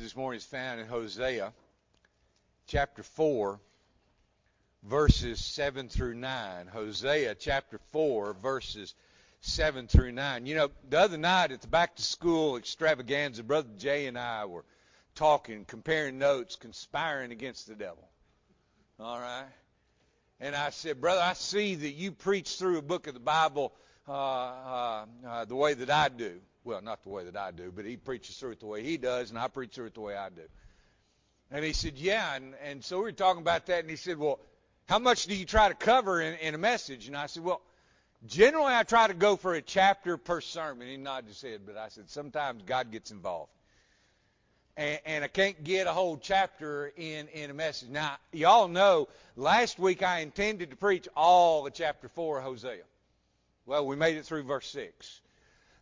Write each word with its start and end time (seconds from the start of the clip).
this 0.00 0.16
morning 0.16 0.38
is 0.38 0.44
found 0.44 0.80
in 0.80 0.86
Hosea 0.86 1.52
chapter 2.66 3.02
4, 3.02 3.60
verses 4.84 5.44
7 5.44 5.90
through 5.90 6.14
9. 6.14 6.68
Hosea 6.68 7.34
chapter 7.34 7.78
4, 7.92 8.32
verses 8.42 8.94
7 9.42 9.88
through 9.88 10.12
9. 10.12 10.46
You 10.46 10.54
know, 10.54 10.70
the 10.88 10.98
other 10.98 11.18
night 11.18 11.52
at 11.52 11.60
the 11.60 11.68
back 11.68 11.96
to 11.96 12.02
school 12.02 12.56
extravaganza, 12.56 13.42
Brother 13.42 13.68
Jay 13.76 14.06
and 14.06 14.18
I 14.18 14.46
were 14.46 14.64
talking, 15.14 15.66
comparing 15.66 16.18
notes, 16.18 16.56
conspiring 16.56 17.30
against 17.30 17.66
the 17.66 17.74
devil. 17.74 18.08
All 18.98 19.20
right? 19.20 19.44
And 20.40 20.56
I 20.56 20.70
said, 20.70 21.02
Brother, 21.02 21.20
I 21.20 21.34
see 21.34 21.74
that 21.74 21.90
you 21.90 22.12
preach 22.12 22.56
through 22.56 22.78
a 22.78 22.82
book 22.82 23.06
of 23.06 23.12
the 23.12 23.20
Bible 23.20 23.74
uh, 24.08 24.12
uh, 24.12 25.04
uh, 25.28 25.44
the 25.44 25.56
way 25.56 25.74
that 25.74 25.90
I 25.90 26.08
do. 26.08 26.40
Well, 26.64 26.82
not 26.82 27.02
the 27.02 27.08
way 27.08 27.24
that 27.24 27.36
I 27.36 27.52
do, 27.52 27.72
but 27.74 27.84
he 27.84 27.96
preaches 27.96 28.36
through 28.36 28.52
it 28.52 28.60
the 28.60 28.66
way 28.66 28.82
he 28.82 28.98
does, 28.98 29.30
and 29.30 29.38
I 29.38 29.48
preach 29.48 29.74
through 29.74 29.86
it 29.86 29.94
the 29.94 30.00
way 30.00 30.16
I 30.16 30.28
do. 30.28 30.42
And 31.50 31.64
he 31.64 31.72
said, 31.72 31.96
Yeah. 31.96 32.34
And, 32.34 32.54
and 32.64 32.84
so 32.84 32.98
we 32.98 33.04
were 33.04 33.12
talking 33.12 33.42
about 33.42 33.66
that, 33.66 33.80
and 33.80 33.90
he 33.90 33.96
said, 33.96 34.18
Well, 34.18 34.38
how 34.86 34.98
much 34.98 35.26
do 35.26 35.34
you 35.34 35.44
try 35.44 35.68
to 35.68 35.74
cover 35.74 36.20
in, 36.20 36.34
in 36.34 36.54
a 36.54 36.58
message? 36.58 37.06
And 37.06 37.16
I 37.16 37.26
said, 37.26 37.42
Well, 37.42 37.62
generally 38.26 38.74
I 38.74 38.82
try 38.82 39.06
to 39.06 39.14
go 39.14 39.36
for 39.36 39.54
a 39.54 39.62
chapter 39.62 40.16
per 40.16 40.40
sermon. 40.40 40.88
He 40.88 40.96
nodded 40.96 41.28
his 41.28 41.40
head, 41.40 41.62
but 41.64 41.76
I 41.76 41.88
said, 41.88 42.10
Sometimes 42.10 42.62
God 42.64 42.90
gets 42.90 43.10
involved. 43.10 43.52
And, 44.76 45.00
and 45.06 45.24
I 45.24 45.28
can't 45.28 45.62
get 45.64 45.86
a 45.86 45.92
whole 45.92 46.16
chapter 46.16 46.92
in, 46.96 47.28
in 47.28 47.50
a 47.50 47.54
message. 47.54 47.88
Now, 47.88 48.16
y'all 48.32 48.68
know 48.68 49.08
last 49.34 49.78
week 49.78 50.02
I 50.02 50.20
intended 50.20 50.70
to 50.70 50.76
preach 50.76 51.08
all 51.16 51.64
the 51.64 51.70
chapter 51.70 52.08
4 52.08 52.38
of 52.38 52.44
Hosea. 52.44 52.82
Well, 53.66 53.86
we 53.86 53.96
made 53.96 54.16
it 54.16 54.24
through 54.24 54.44
verse 54.44 54.68
6. 54.68 55.20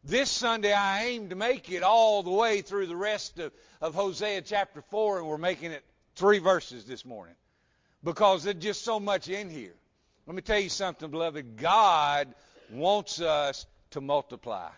This 0.09 0.31
Sunday, 0.31 0.73
I 0.73 1.05
aim 1.05 1.29
to 1.29 1.37
make 1.37 1.71
it 1.71 1.83
all 1.83 2.23
the 2.23 2.31
way 2.31 2.63
through 2.63 2.87
the 2.87 2.97
rest 2.97 3.39
of, 3.39 3.53
of 3.83 3.95
Hosea 3.95 4.41
chapter 4.41 4.81
4, 4.81 5.19
and 5.19 5.27
we're 5.27 5.37
making 5.37 5.73
it 5.73 5.85
three 6.15 6.39
verses 6.39 6.87
this 6.87 7.05
morning 7.05 7.35
because 8.03 8.43
there's 8.43 8.57
just 8.57 8.83
so 8.83 8.99
much 8.99 9.29
in 9.29 9.51
here. 9.51 9.75
Let 10.27 10.35
me 10.35 10.41
tell 10.41 10.59
you 10.59 10.71
something, 10.71 11.11
beloved. 11.11 11.59
God 11.59 12.29
wants 12.71 13.21
us 13.21 13.67
to 13.91 14.01
multiply. 14.01 14.71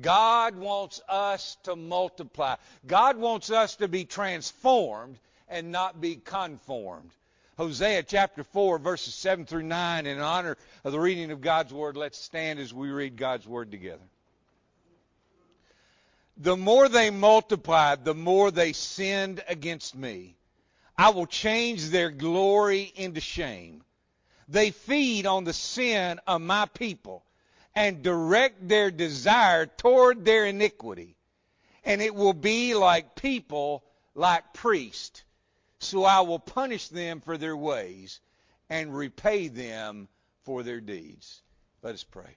God 0.00 0.56
wants 0.56 1.00
us 1.08 1.56
to 1.62 1.76
multiply. 1.76 2.56
God 2.84 3.18
wants 3.18 3.52
us 3.52 3.76
to 3.76 3.86
be 3.86 4.04
transformed 4.04 5.20
and 5.48 5.70
not 5.70 6.00
be 6.00 6.16
conformed. 6.16 7.12
Hosea 7.58 8.02
chapter 8.02 8.42
4, 8.42 8.80
verses 8.80 9.14
7 9.14 9.46
through 9.46 9.62
9, 9.62 10.06
in 10.06 10.18
honor 10.18 10.56
of 10.82 10.90
the 10.90 10.98
reading 10.98 11.30
of 11.30 11.40
God's 11.40 11.72
Word, 11.72 11.96
let's 11.96 12.18
stand 12.18 12.58
as 12.58 12.74
we 12.74 12.90
read 12.90 13.16
God's 13.16 13.46
Word 13.46 13.70
together 13.70 14.02
the 16.42 16.56
more 16.56 16.88
they 16.88 17.10
multiplied, 17.10 18.04
the 18.04 18.14
more 18.14 18.50
they 18.50 18.72
sinned 18.72 19.44
against 19.46 19.94
me. 19.94 20.36
I 20.98 21.10
will 21.10 21.26
change 21.26 21.88
their 21.88 22.10
glory 22.10 22.92
into 22.96 23.20
shame. 23.20 23.84
They 24.48 24.72
feed 24.72 25.24
on 25.24 25.44
the 25.44 25.52
sin 25.52 26.18
of 26.26 26.40
my 26.40 26.66
people 26.66 27.24
and 27.76 28.02
direct 28.02 28.68
their 28.68 28.90
desire 28.90 29.66
toward 29.66 30.24
their 30.24 30.44
iniquity. 30.44 31.16
And 31.84 32.02
it 32.02 32.14
will 32.14 32.34
be 32.34 32.74
like 32.74 33.14
people, 33.14 33.84
like 34.16 34.52
priests. 34.52 35.22
So 35.78 36.04
I 36.04 36.20
will 36.22 36.40
punish 36.40 36.88
them 36.88 37.20
for 37.20 37.38
their 37.38 37.56
ways 37.56 38.18
and 38.68 38.94
repay 38.94 39.46
them 39.46 40.08
for 40.42 40.64
their 40.64 40.80
deeds. 40.80 41.40
Let 41.82 41.94
us 41.94 42.02
pray. 42.04 42.36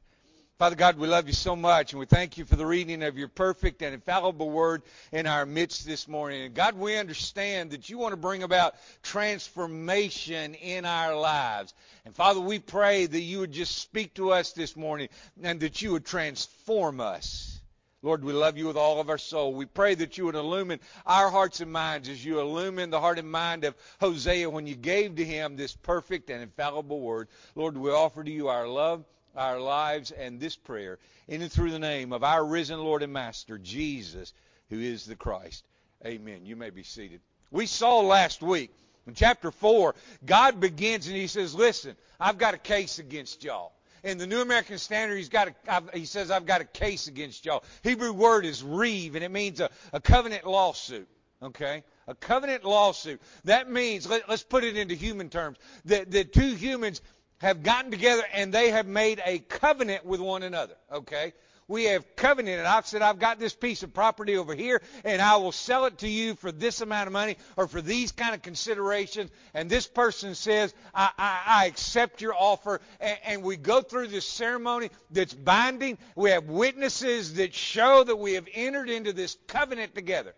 Father 0.58 0.78
God, 0.78 0.98
we 0.98 1.08
love 1.10 1.28
you 1.28 1.34
so 1.34 1.54
much, 1.54 1.92
and 1.92 2.00
we 2.00 2.06
thank 2.06 2.38
you 2.38 2.46
for 2.46 2.56
the 2.56 2.66
reading 2.66 3.04
of 3.04 3.18
your 3.18 3.28
perfect 3.28 3.82
and 3.82 3.94
infallible 3.94 4.50
word 4.50 4.84
in 5.12 5.28
our 5.28 5.46
midst 5.46 5.86
this 5.86 6.08
morning. 6.08 6.44
And 6.44 6.56
God, 6.56 6.78
we 6.78 6.96
understand 6.96 7.72
that 7.72 7.90
you 7.90 7.98
want 7.98 8.14
to 8.14 8.18
bring 8.18 8.42
about 8.42 8.76
transformation 9.04 10.54
in 10.54 10.86
our 10.86 11.14
lives. 11.14 11.74
And 12.06 12.16
Father, 12.16 12.40
we 12.40 12.60
pray 12.60 13.06
that 13.06 13.20
you 13.20 13.40
would 13.40 13.52
just 13.52 13.80
speak 13.80 14.14
to 14.14 14.32
us 14.32 14.54
this 14.54 14.78
morning 14.78 15.10
and 15.44 15.60
that 15.60 15.82
you 15.82 15.92
would 15.92 16.06
transform 16.06 17.02
us. 17.02 17.60
Lord, 18.02 18.24
we 18.24 18.32
love 18.32 18.58
you 18.58 18.68
with 18.68 18.78
all 18.78 19.02
of 19.02 19.10
our 19.10 19.18
soul. 19.18 19.54
We 19.54 19.66
pray 19.66 19.96
that 19.96 20.18
you 20.18 20.24
would 20.24 20.36
illumine 20.36 20.80
our 21.06 21.30
hearts 21.30 21.60
and 21.60 21.74
minds 21.74 22.08
as 22.08 22.24
you 22.24 22.40
illumine 22.40 22.92
the 22.92 23.02
heart 23.02 23.20
and 23.20 23.30
mind 23.30 23.66
of 23.66 23.76
Hosea 24.00 24.50
when 24.50 24.68
you 24.68 24.76
gave 24.76 25.18
to 25.18 25.26
him 25.26 25.58
this 25.58 25.76
perfect 25.76 26.30
and 26.30 26.42
infallible 26.42 27.02
word. 27.02 27.28
Lord, 27.56 27.76
we 27.76 27.92
offer 27.92 28.24
to 28.24 28.32
you 28.32 28.48
our 28.48 28.70
love 28.70 29.04
our 29.36 29.60
lives 29.60 30.12
and 30.12 30.40
this 30.40 30.56
prayer 30.56 31.00
in 31.28 31.42
and 31.42 31.52
through 31.52 31.72
the 31.72 31.80
name 31.80 32.14
of 32.14 32.24
our 32.24 32.44
risen 32.44 32.80
Lord 32.80 33.04
and 33.04 33.14
Master, 33.14 33.58
Jesus, 33.58 34.34
who 34.70 34.80
is 34.80 35.06
the 35.06 35.16
Christ. 35.16 35.66
Amen. 36.06 36.46
You 36.46 36.56
may 36.56 36.70
be 36.70 36.84
seated. 36.84 37.22
We 37.52 37.66
saw 37.66 38.02
last 38.02 38.42
week 38.42 38.72
in 39.08 39.14
chapter 39.14 39.52
4, 39.52 39.96
God 40.26 40.60
begins 40.60 41.08
and 41.08 41.16
he 41.16 41.28
says, 41.28 41.54
Listen, 41.54 41.96
I've 42.20 42.38
got 42.38 42.54
a 42.54 42.58
case 42.58 43.00
against 43.00 43.44
y'all. 43.44 43.74
In 44.04 44.18
the 44.18 44.28
New 44.28 44.42
American 44.42 44.78
Standard, 44.78 45.16
he's 45.16 45.30
got 45.30 45.50
he 45.94 46.06
says, 46.06 46.30
I've 46.30 46.46
got 46.46 46.62
a 46.62 46.66
case 46.66 47.08
against 47.08 47.46
y'all. 47.46 47.64
Hebrew 47.82 48.14
word 48.14 48.46
is 48.46 48.64
reeve, 48.64 49.16
and 49.16 49.24
it 49.24 49.32
means 49.32 49.60
a, 49.60 49.70
a 49.94 50.00
covenant 50.00 50.46
lawsuit. 50.46 51.08
Okay? 51.42 51.84
A 52.08 52.16
covenant 52.16 52.64
lawsuit. 52.64 53.22
That 53.46 53.70
means, 53.70 54.08
let, 54.08 54.30
us 54.30 54.44
put 54.44 54.64
it 54.64 54.78
into 54.78 54.96
human 54.96 55.30
terms, 55.30 55.58
that, 55.86 56.12
that 56.12 56.34
two 56.34 56.56
humans 56.56 57.02
have 57.40 57.64
gotten 57.64 57.92
together 57.92 58.24
and 58.34 58.54
they 58.54 58.72
have 58.72 58.88
made 58.88 59.22
a 59.26 59.40
covenant 59.40 60.06
with 60.06 60.20
one 60.20 60.44
another. 60.44 60.76
Okay? 60.92 61.34
We 61.68 61.86
have 61.86 62.16
covenanted. 62.16 62.66
I've 62.66 62.86
said, 62.86 63.02
I've 63.02 63.18
got 63.18 63.40
this 63.40 63.56
piece 63.56 63.82
of 63.82 63.92
property 63.92 64.38
over 64.38 64.54
here 64.54 64.84
and 65.04 65.20
I 65.20 65.38
will 65.38 65.52
sell 65.52 65.86
it 65.86 65.98
to 66.00 66.08
you 66.08 66.36
for 66.36 66.52
this 66.52 66.82
amount 66.82 67.08
of 67.08 67.14
money 67.14 67.38
or 67.58 67.68
for 67.68 67.82
these 67.82 68.12
kind 68.12 68.36
of 68.36 68.44
considerations. 68.44 69.32
And 69.54 69.68
this 69.68 69.88
person 69.88 70.36
says, 70.36 70.76
I, 70.94 71.10
I, 71.18 71.42
I 71.48 71.66
accept 71.66 72.22
your 72.22 72.36
offer. 72.38 72.82
And, 73.00 73.18
and 73.26 73.44
we 73.44 73.58
go 73.58 73.82
through 73.82 74.08
this 74.08 74.28
ceremony 74.28 74.92
that's 75.10 75.34
binding. 75.34 75.98
We 76.16 76.30
have 76.32 76.46
witnesses 76.46 77.34
that 77.36 77.56
show 77.56 78.04
that 78.04 78.18
we 78.18 78.34
have 78.34 78.48
entered 78.54 78.90
into 78.90 79.12
this 79.12 79.36
covenant 79.48 79.96
together. 79.96 80.36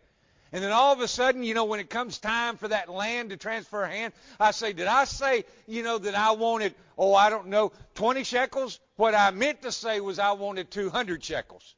And 0.52 0.64
then 0.64 0.72
all 0.72 0.94
of 0.94 1.02
a 1.02 1.08
sudden, 1.08 1.44
you 1.44 1.54
know, 1.54 1.66
when 1.66 1.80
it 1.80 1.90
comes 1.90 2.20
time 2.20 2.58
for 2.58 2.70
that 2.70 2.90
land 2.90 3.32
to 3.32 3.38
transfer 3.38 3.86
hand, 3.86 4.14
I 4.40 4.52
say, 4.52 4.74
did 4.74 4.88
I 4.88 5.04
say, 5.04 5.44
you 5.68 5.84
know, 5.84 5.98
that 5.98 6.16
I 6.16 6.32
wanted, 6.32 6.74
oh, 6.98 7.14
I 7.14 7.30
don't 7.30 7.48
know, 7.48 7.74
20 7.96 8.24
shekels? 8.24 8.80
What 8.96 9.14
I 9.14 9.32
meant 9.32 9.64
to 9.64 9.72
say 9.72 10.00
was 10.00 10.20
I 10.20 10.32
wanted 10.32 10.72
200 10.72 11.24
shekels. 11.24 11.76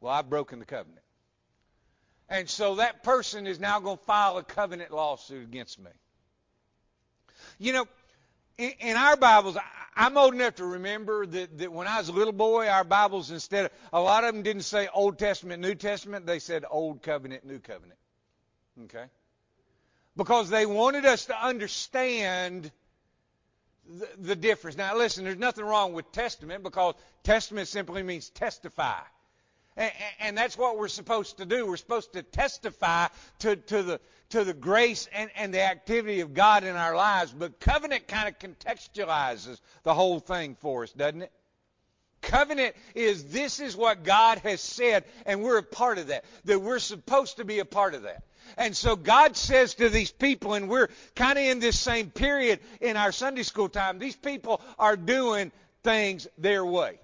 Well, 0.00 0.12
I've 0.12 0.28
broken 0.28 0.58
the 0.58 0.66
covenant. 0.66 0.98
And 2.28 2.48
so 2.48 2.76
that 2.76 3.02
person 3.02 3.46
is 3.46 3.60
now 3.60 3.80
going 3.80 3.98
to 3.98 4.04
file 4.04 4.36
a 4.38 4.42
covenant 4.42 4.90
lawsuit 4.90 5.44
against 5.44 5.78
me. 5.78 5.90
You 7.58 7.72
know, 7.72 7.86
in, 8.62 8.96
our 8.96 9.16
Bibles, 9.16 9.56
I'm 9.96 10.16
old 10.16 10.34
enough 10.34 10.56
to 10.56 10.64
remember 10.64 11.26
that, 11.26 11.58
that 11.58 11.72
when 11.72 11.86
I 11.86 11.98
was 11.98 12.08
a 12.08 12.12
little 12.12 12.32
boy, 12.32 12.68
our 12.68 12.84
Bibles 12.84 13.30
instead 13.30 13.66
of, 13.66 13.70
a 13.92 14.00
lot 14.00 14.24
of 14.24 14.34
them 14.34 14.42
didn't 14.42 14.62
say 14.62 14.88
Old 14.92 15.18
Testament, 15.18 15.60
New 15.62 15.74
Testament, 15.74 16.26
they 16.26 16.38
said 16.38 16.64
Old 16.70 17.02
Covenant, 17.02 17.44
New 17.44 17.58
Covenant. 17.58 17.98
Okay? 18.84 19.04
Because 20.16 20.50
they 20.50 20.66
wanted 20.66 21.04
us 21.04 21.26
to 21.26 21.36
understand 21.36 22.70
the, 23.88 24.08
the 24.18 24.36
difference. 24.36 24.76
Now 24.76 24.96
listen, 24.96 25.24
there's 25.24 25.36
nothing 25.36 25.64
wrong 25.64 25.92
with 25.92 26.10
Testament 26.12 26.62
because 26.62 26.94
Testament 27.22 27.68
simply 27.68 28.02
means 28.02 28.28
testify. 28.30 29.00
And, 29.76 30.36
that's 30.36 30.58
what 30.58 30.76
we're 30.76 30.88
supposed 30.88 31.38
to 31.38 31.46
do. 31.46 31.66
We're 31.66 31.76
supposed 31.76 32.12
to 32.12 32.22
testify 32.22 33.08
to, 33.40 33.56
to, 33.56 33.82
the, 33.82 34.00
to 34.30 34.44
the 34.44 34.52
grace 34.52 35.08
and, 35.14 35.30
and 35.34 35.52
the 35.52 35.62
activity 35.62 36.20
of 36.20 36.34
God 36.34 36.64
in 36.64 36.76
our 36.76 36.94
lives. 36.94 37.32
But 37.32 37.58
covenant 37.58 38.06
kind 38.06 38.28
of 38.28 38.38
contextualizes 38.38 39.60
the 39.82 39.94
whole 39.94 40.20
thing 40.20 40.56
for 40.60 40.82
us, 40.82 40.92
doesn't 40.92 41.22
it? 41.22 41.32
Covenant 42.20 42.76
is 42.94 43.24
this 43.24 43.60
is 43.60 43.76
what 43.76 44.04
God 44.04 44.38
has 44.38 44.60
said, 44.60 45.04
and 45.26 45.42
we're 45.42 45.58
a 45.58 45.62
part 45.62 45.98
of 45.98 46.08
that. 46.08 46.24
That 46.44 46.60
we're 46.60 46.78
supposed 46.78 47.38
to 47.38 47.44
be 47.44 47.58
a 47.58 47.64
part 47.64 47.94
of 47.94 48.02
that. 48.02 48.22
And 48.56 48.76
so 48.76 48.96
God 48.96 49.36
says 49.36 49.74
to 49.74 49.88
these 49.88 50.12
people, 50.12 50.54
and 50.54 50.68
we're 50.68 50.88
kind 51.16 51.38
of 51.38 51.44
in 51.44 51.58
this 51.58 51.78
same 51.78 52.10
period 52.10 52.60
in 52.80 52.96
our 52.96 53.12
Sunday 53.12 53.42
school 53.42 53.68
time, 53.68 53.98
these 53.98 54.16
people 54.16 54.60
are 54.78 54.96
doing 54.96 55.50
things 55.82 56.28
their 56.38 56.64
way. 56.64 57.00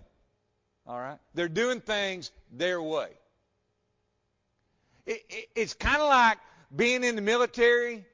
All 0.89 0.99
right? 0.99 1.19
They're 1.35 1.49
doing 1.49 1.81
things 1.81 2.31
their 2.51 2.81
way. 2.81 3.11
It, 5.07 5.23
it, 5.29 5.49
it's 5.55 5.75
kind 5.75 6.01
of 6.01 6.09
like 6.09 6.39
being 6.75 7.05
in 7.05 7.15
the 7.15 7.23
military 7.23 8.07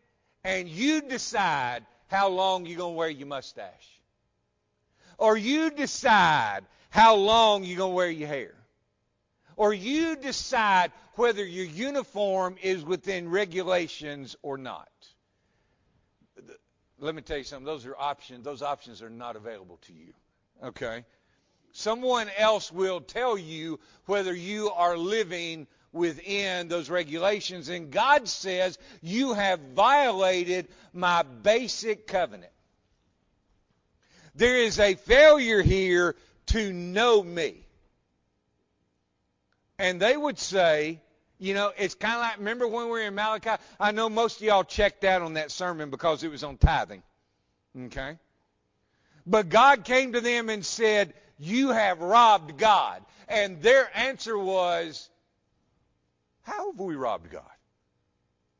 and 0.43 0.69
you 0.69 1.01
decide 1.01 1.85
how 2.09 2.29
long 2.29 2.67
you're 2.67 2.79
going 2.79 2.95
to 2.95 2.99
wear 2.99 3.09
your 3.09 3.29
mustache. 3.29 4.01
Or 5.17 5.37
you 5.37 5.71
decide 5.71 6.63
how 6.91 7.15
long 7.15 7.65
you're 7.65 7.79
going 7.79 7.93
to 7.93 7.97
wear 7.97 8.11
your 8.11 8.29
hair. 8.29 8.55
Or 9.57 9.73
you 9.73 10.17
decide 10.17 10.91
whether 11.15 11.45
your 11.45 11.65
uniform 11.65 12.57
is 12.61 12.85
within 12.85 13.29
regulations 13.29 14.35
or 14.43 14.59
not. 14.59 14.89
Let 16.99 17.15
me 17.15 17.23
tell 17.23 17.39
you 17.39 17.45
something. 17.45 17.65
Those 17.65 17.87
are 17.87 17.97
options. 17.97 18.45
Those 18.45 18.63
options 18.63 19.03
are 19.03 19.11
not 19.11 19.37
available 19.37 19.79
to 19.83 19.93
you. 19.93 20.13
Okay? 20.63 21.05
Someone 21.77 22.31
else 22.39 22.71
will 22.71 23.01
tell 23.01 23.37
you 23.37 23.81
whether 24.07 24.33
you 24.33 24.71
are 24.71 24.97
living 24.97 25.67
within 25.93 26.69
those 26.69 26.89
regulations. 26.89 27.69
And 27.69 27.91
God 27.91 28.29
says, 28.29 28.79
you 29.03 29.33
have 29.35 29.59
violated 29.75 30.69
my 30.93 31.25
basic 31.25 32.07
covenant. 32.07 32.53
There 34.37 34.57
is 34.57 34.79
a 34.79 34.95
failure 34.95 35.63
here 35.63 36.15
to 36.47 36.73
know 36.73 37.21
me. 37.21 37.57
And 39.77 40.01
they 40.01 40.17
would 40.17 40.39
say, 40.39 41.01
you 41.41 41.55
know, 41.55 41.73
it's 41.77 41.97
kind 41.97 42.15
of 42.15 42.21
like, 42.21 42.39
remember 42.39 42.69
when 42.69 42.85
we 42.85 42.91
were 42.93 43.01
in 43.01 43.17
Malachi? 43.17 43.61
I 43.81 43.91
know 43.91 44.09
most 44.09 44.37
of 44.37 44.43
y'all 44.45 44.63
checked 44.63 45.03
out 45.03 45.23
on 45.23 45.35
that 45.35 45.51
sermon 45.51 45.91
because 45.91 46.23
it 46.23 46.31
was 46.31 46.45
on 46.45 46.57
tithing. 46.57 47.03
Okay? 47.87 48.17
But 49.27 49.49
God 49.49 49.85
came 49.85 50.13
to 50.13 50.21
them 50.21 50.49
and 50.51 50.65
said, 50.65 51.15
you 51.39 51.71
have 51.71 52.01
robbed 52.01 52.59
God. 52.59 53.03
And 53.29 53.63
their 53.63 53.91
answer 53.97 54.37
was, 54.39 55.09
how 56.43 56.73
have 56.73 56.81
we 56.81 56.95
robbed 56.95 57.31
God? 57.31 57.43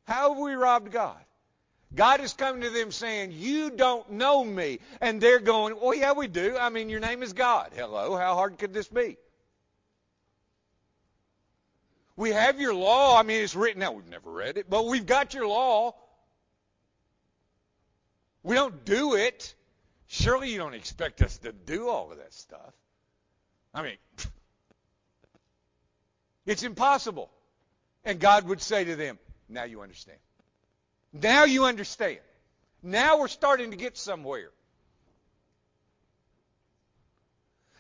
How 0.05 0.31
have 0.31 0.39
we 0.39 0.55
robbed 0.55 0.91
God? 0.91 1.19
God 1.95 2.21
is 2.21 2.33
coming 2.33 2.63
to 2.63 2.71
them 2.71 2.91
saying, 2.91 3.33
You 3.33 3.71
don't 3.71 4.11
know 4.13 4.43
me. 4.45 4.81
And 5.01 5.21
they're 5.21 5.39
going, 5.39 5.77
Well, 5.81 5.95
yeah, 5.95 6.13
we 6.13 6.27
do. 6.27 6.57
I 6.59 6.71
mean, 6.71 6.89
your 6.89 7.01
name 7.01 7.23
is 7.23 7.33
God. 7.33 7.71
Hello, 7.75 8.17
how 8.17 8.35
hard 8.35 8.59
could 8.59 8.73
this 8.75 8.89
be? 8.89 9.17
We 12.17 12.31
have 12.31 12.61
your 12.61 12.75
law. 12.75 13.19
I 13.19 13.23
mean, 13.23 13.43
it's 13.43 13.55
written 13.55 13.83
out. 13.83 13.95
We've 13.95 14.09
never 14.09 14.31
read 14.31 14.57
it, 14.57 14.69
but 14.69 14.87
we've 14.87 15.07
got 15.07 15.35
your 15.35 15.47
law. 15.47 15.95
We 18.43 18.55
don't 18.55 18.85
do 18.85 19.15
it. 19.15 19.55
Surely 20.15 20.53
you 20.53 20.59
don't 20.59 20.75
expect 20.75 21.23
us 21.23 21.39
to 21.39 21.51
do 21.51 21.89
all 21.89 22.13
of 22.13 22.19
that 22.19 22.33
stuff. 22.33 22.73
I 23.75 23.83
mean, 23.83 23.97
it's 26.47 26.63
impossible. 26.63 27.33
And 28.05 28.21
God 28.21 28.47
would 28.47 28.63
say 28.63 28.85
to 28.85 28.95
them, 28.95 29.19
Now 29.49 29.65
you 29.65 29.83
understand. 29.83 30.19
Now 31.13 31.45
you 31.45 31.65
understand. 31.65 32.21
Now 32.81 33.19
we're 33.19 33.27
starting 33.27 33.73
to 33.73 33.77
get 33.77 33.99
somewhere. 33.99 34.51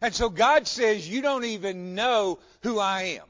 And 0.01 0.13
so 0.13 0.29
God 0.29 0.67
says, 0.67 1.09
You 1.09 1.23
don't 1.23 1.45
even 1.45 1.95
know 1.95 2.41
who 2.65 2.81
I 2.81 3.03
am. 3.21 3.29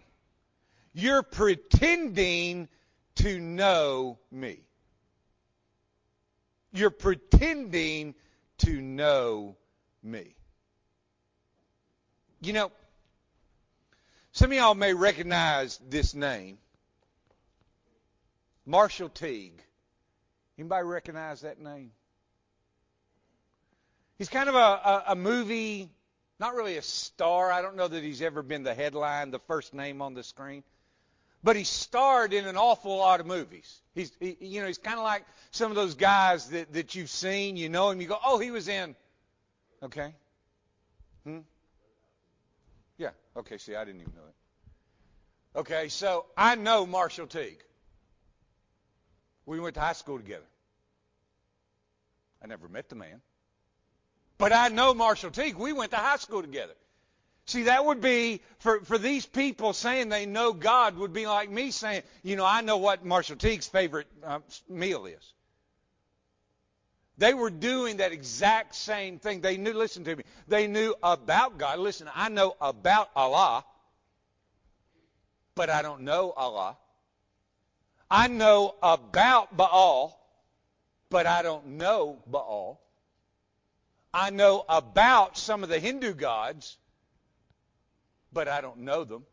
You're 0.95 1.23
pretending 1.23 2.69
to 3.17 3.39
know 3.39 4.19
me. 4.33 4.61
You're 6.73 6.89
pretending 6.89 8.15
to 8.65 8.81
know 8.81 9.57
me. 10.03 10.35
You 12.41 12.53
know, 12.53 12.73
some 14.33 14.51
of 14.51 14.57
y'all 14.57 14.75
may 14.75 14.95
recognize 14.95 15.79
this 15.89 16.15
name. 16.15 16.59
Marshall 18.67 19.09
Teague. 19.09 19.63
Anybody 20.59 20.85
recognize 20.87 21.43
that 21.43 21.61
name? 21.61 21.91
He's 24.19 24.29
kind 24.29 24.49
of 24.49 24.55
a, 24.55 24.59
a, 24.59 25.05
a, 25.09 25.17
movie, 25.17 25.89
not 26.39 26.55
really 26.55 26.77
a 26.77 26.83
star. 26.83 27.51
I 27.51 27.63
don't 27.63 27.77
know 27.77 27.89
that 27.89 28.03
he's 28.03 28.23
ever 28.23 28.43
been 28.43 28.63
the 28.63 28.75
headline, 28.75 29.31
the 29.31 29.41
first 29.41 29.75
name 29.75 30.01
on 30.01 30.15
the 30.15 30.23
screen. 30.23 30.63
But 31.45 31.57
he 31.57 31.65
starred 31.65 32.33
in 32.33 32.47
an 32.47 32.57
awful 32.57 32.97
lot 32.97 33.21
of 33.21 33.27
movies. 33.27 33.83
He's, 33.95 34.11
he, 34.19 34.35
you 34.41 34.63
know, 34.63 34.67
he's 34.67 34.79
kind 34.79 34.97
of 34.97 35.05
like 35.05 35.27
some 35.51 35.71
of 35.71 35.77
those 35.77 35.95
guys 35.95 36.49
that, 36.49 36.73
that 36.73 36.95
you've 36.95 37.11
seen, 37.11 37.59
you 37.59 37.69
know 37.69 37.91
him, 37.91 38.01
you 38.01 38.09
go, 38.09 38.19
oh, 38.25 38.39
he 38.39 38.51
was 38.51 38.67
in. 38.67 38.97
Okay. 39.83 40.15
Hmm? 41.25 41.41
Yeah. 42.97 43.11
Okay, 43.37 43.59
see, 43.59 43.75
I 43.75 43.85
didn't 43.85 44.01
even 44.01 44.15
know 44.15 44.23
it. 44.27 45.59
Okay, 45.59 45.89
so 45.91 46.25
I 46.35 46.55
know 46.55 46.87
Marshall 46.87 47.27
Teague. 47.27 47.63
We 49.45 49.61
went 49.61 49.75
to 49.75 49.81
high 49.81 49.93
school 49.93 50.17
together. 50.17 50.47
I 52.43 52.47
never 52.47 52.69
met 52.69 52.89
the 52.89 52.97
man. 52.97 53.21
But 54.39 54.55
I 54.55 54.69
know 54.69 54.95
Marshall 54.95 55.31
Teague. 55.31 55.57
We 55.57 55.75
went 55.75 55.91
to 55.91 55.99
high 55.99 56.17
school 56.17 56.41
together. 56.41 56.73
See, 57.47 57.65
that 57.65 57.85
would 57.85 58.01
be, 58.01 58.41
for, 58.61 58.81
for 58.81 58.97
these 58.97 59.27
people 59.27 59.75
saying 59.75 60.09
they 60.09 60.25
know 60.25 60.53
God, 60.53 60.97
would 60.97 61.13
be 61.13 61.27
like 61.27 61.51
me 61.51 61.71
saying, 61.71 62.03
you 62.23 62.37
know, 62.37 62.45
I 62.45 62.63
know 62.63 62.79
what 62.79 63.05
Marshall 63.05 63.37
Teague's 63.37 63.67
favorite 63.67 64.07
uh, 64.25 64.41
meal 64.69 65.05
is. 65.05 65.33
They 67.19 67.35
were 67.35 67.51
doing 67.51 67.99
that 67.99 68.13
exact 68.13 68.75
same 68.75 69.19
thing. 69.19 69.41
They 69.41 69.57
knew, 69.57 69.73
listen 69.73 70.05
to 70.05 70.17
me, 70.17 70.25
they 70.49 70.67
knew 70.67 70.95
about 71.03 71.59
God. 71.59 71.79
Listen, 71.79 72.09
I 72.15 72.29
know 72.29 72.57
about 72.61 73.11
Allah, 73.15 73.65
but 75.55 75.71
I 75.71 75.83
don't 75.83 76.03
know 76.03 76.33
Allah. 76.33 76.77
I 78.11 78.29
know 78.29 78.75
about 78.83 79.57
Baal, 79.57 80.19
but 81.11 81.27
I 81.27 81.43
don't 81.43 81.67
know 81.67 82.23
Baal. 82.27 82.81
I 84.13 84.31
know 84.31 84.65
about 84.69 85.37
some 85.37 85.63
of 85.63 85.69
the 85.69 85.79
Hindu 85.79 86.15
gods, 86.15 86.79
but 88.35 88.49
I 88.49 88.61
don't 88.61 88.81
know 88.81 89.05
them. 89.05 89.25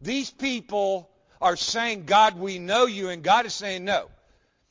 These 0.00 0.30
people 0.30 1.10
are 1.40 1.56
saying, 1.56 2.04
God, 2.04 2.38
we 2.38 2.58
know 2.58 2.86
you, 2.86 3.08
and 3.08 3.22
God 3.22 3.46
is 3.46 3.54
saying, 3.54 3.84
no. 3.84 4.08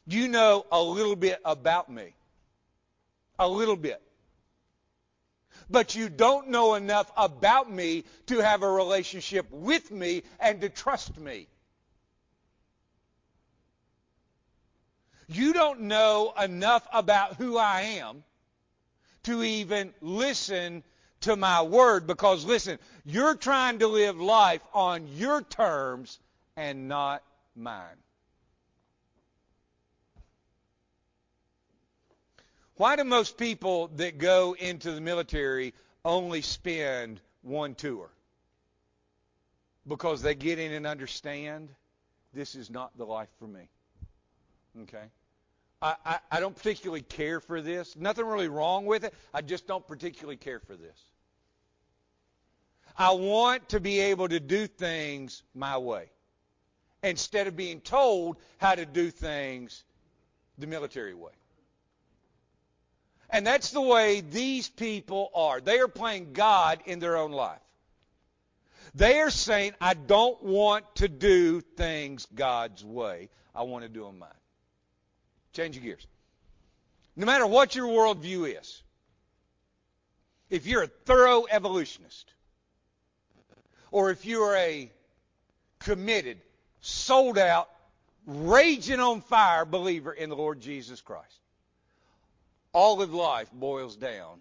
You 0.05 0.27
know 0.27 0.65
a 0.71 0.81
little 0.81 1.15
bit 1.15 1.39
about 1.43 1.89
me. 1.91 2.13
A 3.39 3.47
little 3.47 3.75
bit. 3.75 4.01
But 5.69 5.95
you 5.95 6.09
don't 6.09 6.49
know 6.49 6.75
enough 6.75 7.11
about 7.15 7.71
me 7.71 8.03
to 8.27 8.39
have 8.39 8.61
a 8.61 8.69
relationship 8.69 9.49
with 9.51 9.89
me 9.89 10.23
and 10.39 10.61
to 10.61 10.69
trust 10.69 11.17
me. 11.17 11.47
You 15.27 15.53
don't 15.53 15.81
know 15.81 16.33
enough 16.41 16.85
about 16.91 17.35
who 17.35 17.57
I 17.57 17.81
am 17.99 18.23
to 19.23 19.43
even 19.43 19.93
listen 20.01 20.83
to 21.21 21.35
my 21.35 21.61
word 21.61 22.07
because 22.07 22.45
listen, 22.45 22.79
you're 23.05 23.35
trying 23.35 23.79
to 23.79 23.87
live 23.87 24.19
life 24.19 24.61
on 24.73 25.07
your 25.15 25.41
terms 25.41 26.19
and 26.55 26.87
not 26.87 27.23
mine. 27.55 27.97
Why 32.75 32.95
do 32.95 33.03
most 33.03 33.37
people 33.37 33.89
that 33.97 34.17
go 34.17 34.55
into 34.57 34.91
the 34.91 35.01
military 35.01 35.73
only 36.03 36.41
spend 36.41 37.21
one 37.43 37.75
tour? 37.75 38.09
Because 39.87 40.21
they 40.21 40.35
get 40.35 40.57
in 40.57 40.71
and 40.71 40.87
understand 40.87 41.69
this 42.33 42.55
is 42.55 42.69
not 42.69 42.97
the 42.97 43.05
life 43.05 43.29
for 43.39 43.47
me. 43.47 43.67
Okay? 44.83 45.03
I, 45.81 45.95
I, 46.05 46.19
I 46.31 46.39
don't 46.39 46.55
particularly 46.55 47.01
care 47.01 47.39
for 47.39 47.61
this. 47.61 47.95
Nothing 47.95 48.25
really 48.25 48.47
wrong 48.47 48.85
with 48.85 49.03
it. 49.03 49.13
I 49.33 49.41
just 49.41 49.67
don't 49.67 49.85
particularly 49.87 50.37
care 50.37 50.59
for 50.59 50.75
this. 50.75 51.10
I 52.97 53.11
want 53.11 53.69
to 53.69 53.79
be 53.79 53.99
able 53.99 54.27
to 54.27 54.39
do 54.39 54.67
things 54.67 55.43
my 55.53 55.77
way 55.77 56.09
instead 57.03 57.47
of 57.47 57.55
being 57.55 57.81
told 57.81 58.37
how 58.57 58.75
to 58.75 58.85
do 58.85 59.09
things 59.09 59.83
the 60.57 60.67
military 60.67 61.13
way. 61.13 61.31
And 63.29 63.47
that's 63.47 63.71
the 63.71 63.81
way 63.81 64.21
these 64.21 64.69
people 64.69 65.31
are. 65.33 65.61
They 65.61 65.79
are 65.79 65.87
playing 65.87 66.33
God 66.33 66.79
in 66.85 66.99
their 66.99 67.17
own 67.17 67.31
life. 67.31 67.59
They 68.93 69.21
are 69.21 69.29
saying, 69.29 69.73
I 69.79 69.93
don't 69.93 70.43
want 70.43 70.95
to 70.95 71.07
do 71.07 71.61
things 71.61 72.27
God's 72.35 72.83
way. 72.83 73.29
I 73.55 73.63
want 73.63 73.83
to 73.83 73.89
do 73.89 74.03
them 74.03 74.19
mine. 74.19 74.29
Change 75.53 75.75
your 75.75 75.85
gears. 75.85 76.05
No 77.15 77.25
matter 77.25 77.47
what 77.47 77.73
your 77.73 77.87
worldview 77.87 78.59
is, 78.59 78.83
if 80.49 80.65
you're 80.65 80.83
a 80.83 80.87
thorough 80.87 81.45
evolutionist, 81.49 82.33
or 83.91 84.09
if 84.09 84.25
you're 84.25 84.55
a 84.55 84.91
committed, 85.79 86.39
sold 86.79 87.37
out, 87.37 87.69
raging 88.25 88.99
on 88.99 89.21
fire 89.21 89.65
believer 89.65 90.13
in 90.13 90.29
the 90.29 90.35
Lord 90.35 90.61
Jesus 90.61 91.01
Christ, 91.01 91.39
all 92.73 93.01
of 93.01 93.13
life 93.13 93.51
boils 93.51 93.95
down 93.95 94.39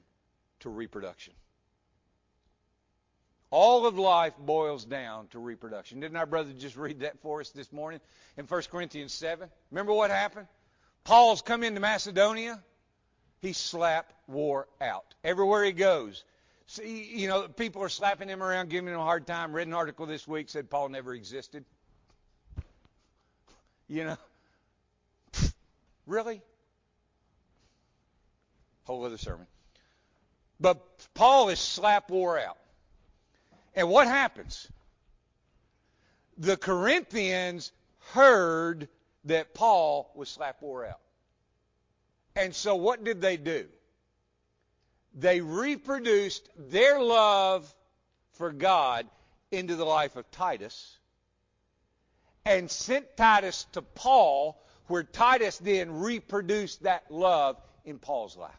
to 0.60 0.70
reproduction. 0.70 1.34
All 3.50 3.86
of 3.86 3.98
life 3.98 4.34
boils 4.38 4.84
down 4.84 5.26
to 5.28 5.40
reproduction. 5.40 5.98
Didn't 5.98 6.16
our 6.16 6.26
brother 6.26 6.52
just 6.56 6.76
read 6.76 7.00
that 7.00 7.20
for 7.20 7.40
us 7.40 7.50
this 7.50 7.72
morning 7.72 8.00
in 8.36 8.46
1 8.46 8.62
Corinthians 8.70 9.12
7? 9.12 9.48
Remember 9.72 9.92
what 9.92 10.10
happened? 10.10 10.46
Paul's 11.02 11.42
come 11.42 11.64
into 11.64 11.80
Macedonia. 11.80 12.62
He 13.40 13.52
slap 13.52 14.12
wore 14.28 14.68
out. 14.80 15.14
Everywhere 15.24 15.64
he 15.64 15.72
goes. 15.72 16.22
See, 16.70 17.10
you 17.12 17.28
know, 17.28 17.48
people 17.48 17.82
are 17.82 17.88
slapping 17.88 18.28
him 18.28 18.42
around, 18.42 18.70
giving 18.70 18.92
him 18.92 18.98
a 18.98 19.04
hard 19.04 19.26
time. 19.26 19.52
Read 19.52 19.66
an 19.66 19.74
article 19.74 20.06
this 20.06 20.26
week 20.26 20.48
said 20.48 20.70
Paul 20.70 20.88
never 20.88 21.14
existed. 21.14 21.64
You 23.88 24.04
know? 24.04 24.16
Really? 26.06 26.42
Whole 28.82 29.04
other 29.04 29.18
sermon. 29.18 29.46
But 30.58 30.80
Paul 31.14 31.50
is 31.50 31.60
slap 31.60 32.10
wore 32.10 32.36
out. 32.36 32.58
And 33.76 33.88
what 33.88 34.08
happens? 34.08 34.66
the 36.40 36.56
Corinthians 36.56 37.70
heard 38.12 38.88
that 39.26 39.52
Paul 39.52 40.10
was 40.16 40.28
slap 40.30 40.62
wore 40.62 40.86
out. 40.86 41.00
And 42.34 42.54
so 42.54 42.76
what 42.76 43.04
did 43.04 43.20
they 43.20 43.36
do? 43.36 43.66
They 45.14 45.40
reproduced 45.40 46.48
their 46.56 47.00
love 47.00 47.72
for 48.32 48.52
God 48.52 49.06
into 49.50 49.76
the 49.76 49.84
life 49.84 50.16
of 50.16 50.30
Titus 50.30 50.98
and 52.44 52.70
sent 52.70 53.16
Titus 53.16 53.66
to 53.72 53.82
Paul, 53.82 54.62
where 54.86 55.02
Titus 55.02 55.58
then 55.58 56.00
reproduced 56.00 56.84
that 56.84 57.10
love 57.10 57.60
in 57.84 57.98
Paul's 57.98 58.36
life. 58.36 58.54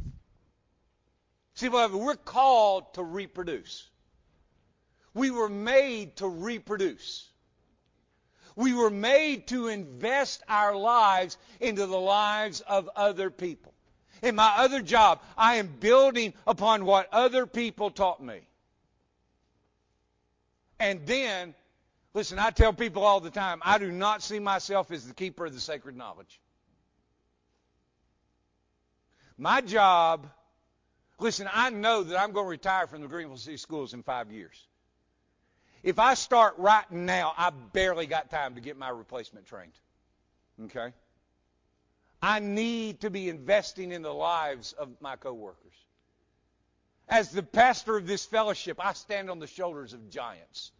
See, 1.55 1.67
beloved, 1.67 1.95
we're 1.95 2.15
called 2.15 2.93
to 2.95 3.03
reproduce. 3.03 3.89
We 5.13 5.31
were 5.31 5.49
made 5.49 6.17
to 6.17 6.27
reproduce. 6.27 7.27
We 8.55 8.73
were 8.73 8.89
made 8.89 9.47
to 9.47 9.67
invest 9.67 10.43
our 10.47 10.75
lives 10.75 11.37
into 11.59 11.85
the 11.85 11.99
lives 11.99 12.61
of 12.61 12.89
other 12.95 13.29
people. 13.29 13.73
In 14.21 14.35
my 14.35 14.53
other 14.57 14.81
job, 14.81 15.21
I 15.37 15.55
am 15.55 15.67
building 15.67 16.33
upon 16.45 16.85
what 16.85 17.07
other 17.11 17.45
people 17.45 17.89
taught 17.89 18.21
me. 18.23 18.41
And 20.79 21.05
then, 21.05 21.55
listen, 22.13 22.37
I 22.39 22.51
tell 22.51 22.73
people 22.73 23.03
all 23.03 23.19
the 23.19 23.31
time, 23.31 23.61
I 23.63 23.77
do 23.77 23.91
not 23.91 24.21
see 24.21 24.39
myself 24.39 24.91
as 24.91 25.07
the 25.07 25.13
keeper 25.13 25.45
of 25.45 25.53
the 25.53 25.59
sacred 25.59 25.95
knowledge. 25.95 26.39
My 29.37 29.61
job, 29.61 30.27
listen, 31.19 31.49
I 31.51 31.71
know 31.71 32.03
that 32.03 32.19
I'm 32.19 32.31
going 32.31 32.45
to 32.45 32.49
retire 32.49 32.85
from 32.85 33.01
the 33.01 33.07
Greenville 33.07 33.37
City 33.37 33.57
Schools 33.57 33.93
in 33.93 34.03
five 34.03 34.31
years. 34.31 34.67
If 35.81 35.97
I 35.97 36.13
start 36.13 36.55
right 36.59 36.89
now, 36.91 37.33
I 37.35 37.49
barely 37.49 38.05
got 38.05 38.29
time 38.29 38.53
to 38.53 38.61
get 38.61 38.77
my 38.77 38.89
replacement 38.89 39.47
trained. 39.47 39.73
Okay? 40.65 40.93
I 42.21 42.39
need 42.39 43.01
to 43.01 43.09
be 43.09 43.29
investing 43.29 43.91
in 43.91 44.03
the 44.03 44.13
lives 44.13 44.73
of 44.73 44.89
my 45.01 45.15
coworkers. 45.15 45.57
As 47.09 47.31
the 47.31 47.43
pastor 47.43 47.97
of 47.97 48.05
this 48.05 48.25
fellowship, 48.25 48.77
I 48.79 48.93
stand 48.93 49.29
on 49.29 49.39
the 49.39 49.47
shoulders 49.47 49.93
of 49.93 50.09
giants. 50.09 50.71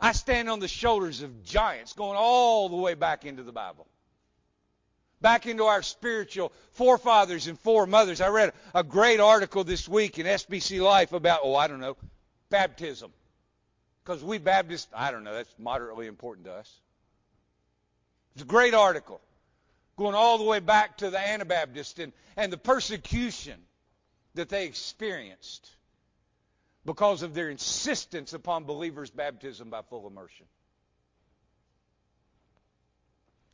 I 0.00 0.12
stand 0.12 0.48
on 0.48 0.60
the 0.60 0.68
shoulders 0.68 1.22
of 1.22 1.42
giants 1.42 1.92
going 1.92 2.16
all 2.16 2.68
the 2.68 2.76
way 2.76 2.94
back 2.94 3.24
into 3.24 3.42
the 3.42 3.52
Bible. 3.52 3.86
Back 5.20 5.46
into 5.46 5.64
our 5.64 5.82
spiritual 5.82 6.52
forefathers 6.72 7.46
and 7.46 7.58
foremothers. 7.58 8.20
I 8.20 8.28
read 8.28 8.52
a 8.74 8.84
great 8.84 9.18
article 9.18 9.64
this 9.64 9.88
week 9.88 10.18
in 10.18 10.26
SBC 10.26 10.80
Life 10.80 11.12
about, 11.12 11.40
oh, 11.42 11.56
I 11.56 11.66
don't 11.66 11.80
know, 11.80 11.96
baptism. 12.48 13.10
Because 14.04 14.22
we 14.22 14.38
Baptists, 14.38 14.88
I 14.94 15.10
don't 15.10 15.24
know, 15.24 15.34
that's 15.34 15.54
moderately 15.58 16.06
important 16.06 16.46
to 16.46 16.52
us. 16.52 16.72
It's 18.34 18.42
a 18.42 18.46
great 18.46 18.74
article 18.74 19.20
going 19.96 20.14
all 20.14 20.38
the 20.38 20.44
way 20.44 20.60
back 20.60 20.98
to 20.98 21.10
the 21.10 21.18
Anabaptists 21.18 21.98
and, 21.98 22.12
and 22.36 22.52
the 22.52 22.58
persecution 22.58 23.58
that 24.34 24.48
they 24.48 24.66
experienced 24.66 25.70
because 26.84 27.22
of 27.22 27.34
their 27.34 27.50
insistence 27.50 28.32
upon 28.32 28.64
believers' 28.64 29.10
baptism 29.10 29.70
by 29.70 29.82
full 29.82 30.06
immersion. 30.06 30.46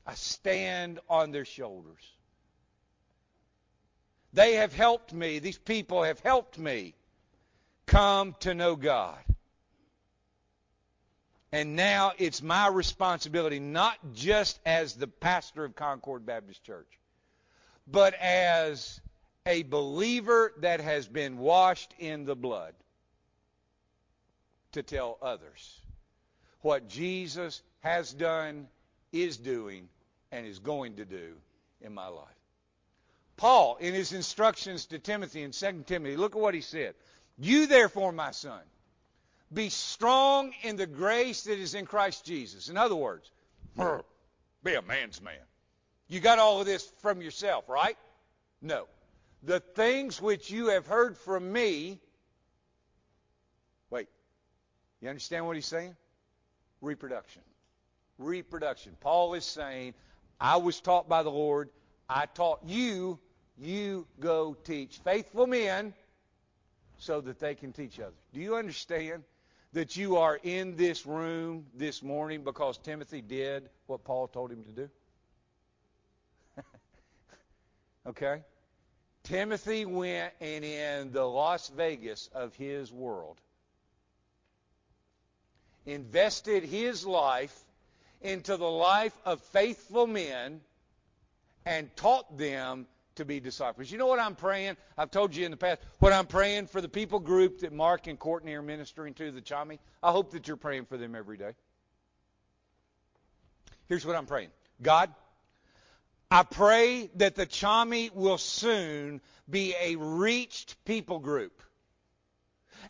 I 0.07 0.15
stand 0.15 0.99
on 1.09 1.31
their 1.31 1.45
shoulders. 1.45 2.03
They 4.33 4.55
have 4.55 4.75
helped 4.75 5.13
me, 5.13 5.39
these 5.39 5.59
people 5.59 6.03
have 6.03 6.21
helped 6.21 6.59
me 6.59 6.95
come 7.87 8.35
to 8.41 8.55
know 8.55 8.77
God. 8.77 9.19
And 11.53 11.77
now 11.77 12.13
it's 12.17 12.43
my 12.43 12.69
responsibility, 12.69 13.61
not 13.61 13.99
just 14.15 14.59
as 14.65 14.95
the 14.95 15.07
pastor 15.07 15.65
of 15.65 15.77
Concord 15.77 16.25
Baptist 16.25 16.65
Church, 16.65 16.89
but 17.87 18.15
as 18.15 19.01
a 19.45 19.63
believer 19.63 20.53
that 20.59 20.81
has 20.81 21.07
been 21.07 21.37
washed 21.37 21.93
in 21.99 22.25
the 22.25 22.37
blood, 22.37 22.75
to 24.73 24.83
tell 24.83 25.19
others 25.21 25.79
what 26.63 26.89
Jesus 26.89 27.63
has 27.81 28.13
done, 28.13 28.69
is 29.13 29.37
doing, 29.37 29.89
and 30.31 30.47
is 30.47 30.59
going 30.59 30.97
to 30.97 31.05
do 31.05 31.35
in 31.83 31.93
my 31.93 32.07
life. 32.07 32.27
Paul, 33.37 33.77
in 33.81 33.93
his 33.93 34.13
instructions 34.13 34.87
to 34.87 34.99
Timothy 34.99 35.43
in 35.43 35.51
2 35.51 35.85
Timothy, 35.87 36.17
look 36.17 36.35
at 36.35 36.41
what 36.41 36.55
he 36.55 36.61
said. 36.61 36.95
You 37.39 37.67
therefore, 37.67 38.13
my 38.13 38.31
son, 38.31 38.61
be 39.53 39.69
strong 39.69 40.53
in 40.63 40.77
the 40.77 40.87
grace 40.87 41.45
that 41.45 41.59
is 41.59 41.75
in 41.75 41.87
Christ 41.87 42.25
Jesus. 42.25 42.69
In 42.69 42.77
other 42.77 42.97
words, 42.97 43.31
be 44.65 44.75
a 44.75 44.83
man's 44.83 45.21
man. 45.21 45.35
You 46.09 46.21
got 46.21 46.39
all 46.39 46.61
of 46.61 46.67
this 46.67 46.85
from 47.01 47.23
yourself, 47.23 47.69
right? 47.69 47.97
No. 48.61 48.87
The 49.43 49.61
things 49.61 50.21
which 50.21 50.51
you 50.51 50.69
have 50.69 50.87
heard 50.87 51.17
from 51.17 51.51
me. 51.53 51.99
Wait. 53.91 54.09
You 55.01 55.09
understand 55.09 55.47
what 55.47 55.57
he's 55.57 55.67
saying? 55.67 55.97
Reproduction. 56.81 57.43
Reproduction. 58.19 58.97
Paul 59.01 59.35
is 59.35 59.45
saying, 59.45 59.95
I 60.41 60.57
was 60.57 60.81
taught 60.81 61.09
by 61.09 61.23
the 61.23 61.31
Lord. 61.31 61.71
I 62.09 62.27
taught 62.27 62.61
you. 62.67 63.19
You 63.59 64.07
go 64.21 64.57
teach 64.65 64.99
faithful 65.05 65.47
men 65.47 65.95
so 66.99 67.21
that 67.21 67.39
they 67.41 67.55
can 67.55 67.73
teach 67.73 67.99
others. 68.01 68.15
Do 68.33 68.41
you 68.41 68.57
understand? 68.57 69.25
That 69.73 69.97
you 69.97 70.17
are 70.17 70.39
in 70.43 70.77
this 70.77 71.07
room 71.07 71.67
this 71.75 72.03
morning 72.03 72.45
because 72.45 72.79
Timothy 72.79 73.23
did 73.23 73.69
what 73.87 74.05
Paul 74.05 74.29
told 74.29 74.51
him 74.51 74.65
to 74.65 74.73
do? 74.73 74.91
okay? 78.09 78.43
Timothy 79.25 79.85
went 79.85 80.33
and 80.41 80.65
in 80.65 81.13
the 81.13 81.25
Las 81.25 81.69
Vegas 81.69 82.29
of 82.35 82.55
his 82.57 82.93
world 82.93 83.39
invested 85.87 86.63
his 86.65 87.05
life 87.07 87.57
into 88.21 88.57
the 88.57 88.71
life 88.71 89.17
of 89.25 89.41
faithful 89.41 90.07
men 90.07 90.61
and 91.67 91.95
taught 91.97 92.39
them 92.39 92.87
to 93.17 93.25
be 93.25 93.41
disciples. 93.41 93.91
You 93.91 93.99
know 93.99 94.07
what 94.07 94.19
I'm 94.19 94.35
praying? 94.35 94.77
I've 94.97 95.11
told 95.11 95.35
you 95.35 95.45
in 95.45 95.51
the 95.51 95.57
past 95.57 95.81
what 95.99 96.13
I'm 96.13 96.27
praying 96.27 96.67
for 96.67 96.81
the 96.81 96.89
people 96.89 97.21
group 97.21 97.61
that 97.61 97.73
Mark 97.73 98.07
and 98.07 98.19
Courtney 98.19 98.55
are 98.55 98.63
ministering 98.63 99.15
to, 99.15 99.31
the 99.31 99.41
Chami. 99.41 99.79
I 100.03 100.13
hope 100.13 100.33
that 100.33 100.49
you're 100.49 100.57
praying 100.57 100.87
for 100.87 100.97
them 100.97 101.15
every 101.15 101.37
day. 101.37 101.53
Here's 103.89 104.07
what 104.07 104.17
I'm 104.17 104.27
praying 104.27 104.51
God, 104.81 105.11
I 106.31 106.43
pray 106.45 107.11
that 107.17 107.35
the 107.35 107.47
Chami 107.47 108.13
will 108.15 108.39
soon 108.39 109.21
be 109.49 109.75
a 109.81 109.97
reached 109.97 110.83
people 110.85 111.19
group. 111.19 111.63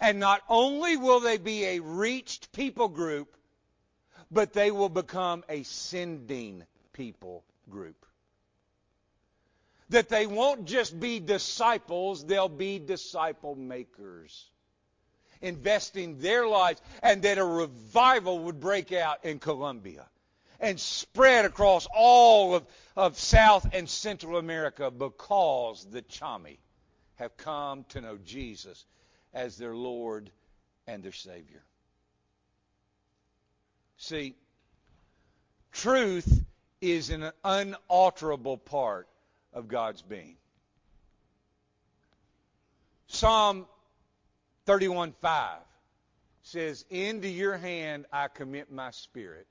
And 0.01 0.19
not 0.19 0.41
only 0.49 0.97
will 0.97 1.21
they 1.21 1.37
be 1.37 1.65
a 1.65 1.81
reached 1.81 2.53
people 2.53 2.89
group, 2.89 3.37
but 4.31 4.55
they 4.55 4.71
will 4.71 4.89
become 4.89 5.45
a 5.49 5.65
sending 5.65 6.65
people 6.93 7.45
group 7.69 8.07
that 9.93 10.09
they 10.09 10.27
won't 10.27 10.67
just 10.67 10.99
be 10.99 11.21
disciples, 11.21 12.25
they'll 12.25 12.49
be 12.49 12.79
disciple 12.79 13.55
makers. 13.55 14.51
Investing 15.41 16.19
their 16.19 16.47
lives, 16.47 16.81
and 17.03 17.23
that 17.23 17.39
a 17.39 17.45
revival 17.45 18.41
would 18.41 18.61
break 18.61 18.93
out 18.93 19.25
in 19.25 19.39
Colombia 19.39 20.07
and 20.61 20.79
spread 20.79 21.45
across 21.45 21.89
all 21.95 22.55
of, 22.55 22.65
of 22.97 23.19
South 23.19 23.69
and 23.73 23.89
Central 23.89 24.39
America 24.39 24.91
because 24.91 25.85
the 25.91 26.03
Chami 26.03 26.59
have 27.17 27.37
come 27.37 27.85
to 27.91 28.01
know 28.01 28.17
Jesus 28.25 28.85
as 29.35 29.57
their 29.57 29.75
Lord 29.75 30.31
and 30.87 31.03
their 31.03 31.13
Savior. 31.13 31.63
See, 33.97 34.37
truth 35.73 36.45
is 36.81 37.11
an 37.11 37.33
unalterable 37.45 38.59
part 38.59 39.09
of 39.53 39.69
God's 39.69 40.03
being. 40.03 40.37
Psalm 43.07 43.69
31:5 44.67 45.63
says, 46.43 46.85
"Into 46.89 47.29
your 47.29 47.57
hand 47.57 48.07
I 48.13 48.29
commit 48.29 48.71
my 48.71 48.91
spirit. 48.91 49.47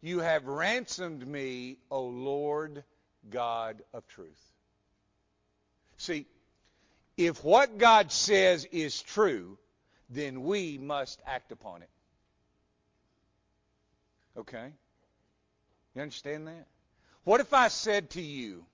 You 0.00 0.20
have 0.20 0.46
ransomed 0.46 1.26
me, 1.26 1.78
O 1.90 2.06
Lord 2.06 2.84
God 3.28 3.82
of 3.92 4.06
truth." 4.06 4.52
See, 5.96 6.26
if 7.16 7.42
what 7.42 7.78
God 7.78 8.12
says 8.12 8.66
is 8.66 9.02
true, 9.02 9.58
then 10.08 10.44
we 10.44 10.78
must 10.78 11.20
act 11.24 11.50
upon 11.50 11.82
it. 11.82 11.90
Okay? 14.36 14.72
You 15.94 16.02
understand 16.02 16.46
that? 16.46 16.68
What 17.24 17.40
if 17.40 17.52
I 17.52 17.68
said 17.68 18.10
to 18.10 18.22
you, 18.22 18.66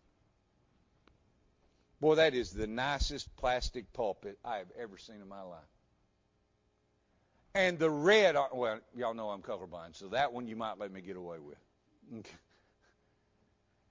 Boy, 2.02 2.16
that 2.16 2.34
is 2.34 2.50
the 2.50 2.66
nicest 2.66 3.34
plastic 3.36 3.92
pulpit 3.92 4.36
I 4.44 4.56
have 4.56 4.66
ever 4.76 4.98
seen 4.98 5.20
in 5.22 5.28
my 5.28 5.42
life. 5.42 5.60
And 7.54 7.78
the 7.78 7.88
red, 7.88 8.34
well, 8.52 8.80
y'all 8.96 9.14
know 9.14 9.30
I'm 9.30 9.40
colorblind, 9.40 9.94
so 9.94 10.08
that 10.08 10.32
one 10.32 10.48
you 10.48 10.56
might 10.56 10.80
let 10.80 10.90
me 10.90 11.00
get 11.00 11.16
away 11.16 11.36
with. 11.38 12.26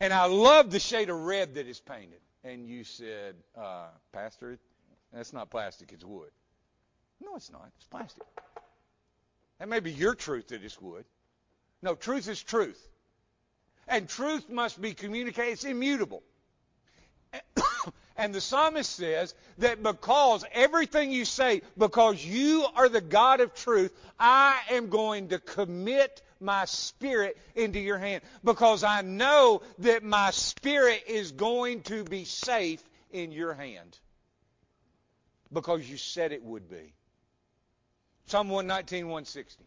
And 0.01 0.11
I 0.11 0.25
love 0.25 0.71
the 0.71 0.79
shade 0.79 1.09
of 1.09 1.15
red 1.15 1.53
that 1.53 1.67
is 1.67 1.79
painted. 1.79 2.19
And 2.43 2.67
you 2.67 2.83
said, 2.83 3.35
uh, 3.57 3.87
Pastor, 4.11 4.59
that's 5.13 5.31
not 5.31 5.49
plastic, 5.49 5.93
it's 5.93 6.03
wood. 6.03 6.31
No, 7.23 7.37
it's 7.37 7.49
not. 7.49 7.71
It's 7.77 7.85
plastic. 7.85 8.23
That 9.59 9.69
may 9.69 9.79
be 9.79 9.93
your 9.93 10.15
truth 10.15 10.49
that 10.49 10.61
it's 10.65 10.81
wood. 10.81 11.05
No, 11.81 11.95
truth 11.95 12.27
is 12.27 12.43
truth. 12.43 12.85
And 13.87 14.09
truth 14.09 14.49
must 14.49 14.81
be 14.81 14.93
communicated. 14.93 15.53
It's 15.53 15.63
immutable. 15.63 16.23
And 18.21 18.35
the 18.35 18.39
psalmist 18.39 18.97
says 18.97 19.33
that 19.57 19.81
because 19.81 20.45
everything 20.53 21.11
you 21.11 21.25
say, 21.25 21.63
because 21.75 22.23
you 22.23 22.67
are 22.75 22.87
the 22.87 23.01
God 23.01 23.39
of 23.39 23.55
truth, 23.55 23.91
I 24.19 24.59
am 24.69 24.89
going 24.89 25.29
to 25.29 25.39
commit 25.39 26.21
my 26.39 26.65
spirit 26.65 27.35
into 27.55 27.79
your 27.79 27.97
hand. 27.97 28.21
Because 28.43 28.83
I 28.83 29.01
know 29.01 29.63
that 29.79 30.03
my 30.03 30.29
spirit 30.29 31.05
is 31.07 31.31
going 31.31 31.81
to 31.83 32.03
be 32.03 32.25
safe 32.25 32.87
in 33.09 33.31
your 33.31 33.55
hand. 33.55 33.97
Because 35.51 35.89
you 35.89 35.97
said 35.97 36.31
it 36.31 36.43
would 36.43 36.69
be. 36.69 36.93
Psalm 38.27 38.49
119, 38.49 39.05
160. 39.05 39.63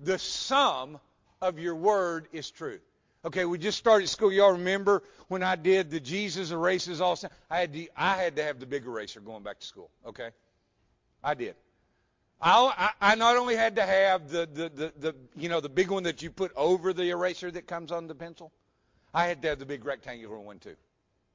The 0.00 0.18
sum 0.18 0.98
of 1.40 1.60
your 1.60 1.76
word 1.76 2.26
is 2.32 2.50
truth. 2.50 2.82
Okay, 3.22 3.44
we 3.44 3.58
just 3.58 3.76
started 3.76 4.08
school. 4.08 4.32
Y'all 4.32 4.52
remember 4.52 5.02
when 5.28 5.42
I 5.42 5.54
did 5.54 5.90
the 5.90 6.00
Jesus 6.00 6.52
erases 6.52 7.02
all? 7.02 7.18
I 7.50 7.58
had 7.60 7.72
to, 7.74 7.86
I 7.94 8.16
had 8.16 8.36
to 8.36 8.42
have 8.42 8.58
the 8.60 8.66
big 8.66 8.86
eraser 8.86 9.20
going 9.20 9.42
back 9.42 9.60
to 9.60 9.66
school. 9.66 9.90
Okay, 10.06 10.30
I 11.22 11.34
did. 11.34 11.54
I, 12.40 12.92
I 12.98 13.14
not 13.16 13.36
only 13.36 13.54
had 13.54 13.76
to 13.76 13.82
have 13.82 14.30
the, 14.30 14.48
the, 14.50 14.68
the, 14.70 14.92
the 14.98 15.14
you 15.36 15.50
know 15.50 15.60
the 15.60 15.68
big 15.68 15.90
one 15.90 16.04
that 16.04 16.22
you 16.22 16.30
put 16.30 16.52
over 16.56 16.94
the 16.94 17.10
eraser 17.10 17.50
that 17.50 17.66
comes 17.66 17.92
on 17.92 18.06
the 18.06 18.14
pencil. 18.14 18.52
I 19.12 19.26
had 19.26 19.42
to 19.42 19.48
have 19.48 19.58
the 19.58 19.66
big 19.66 19.84
rectangular 19.84 20.38
one 20.38 20.58
too. 20.58 20.76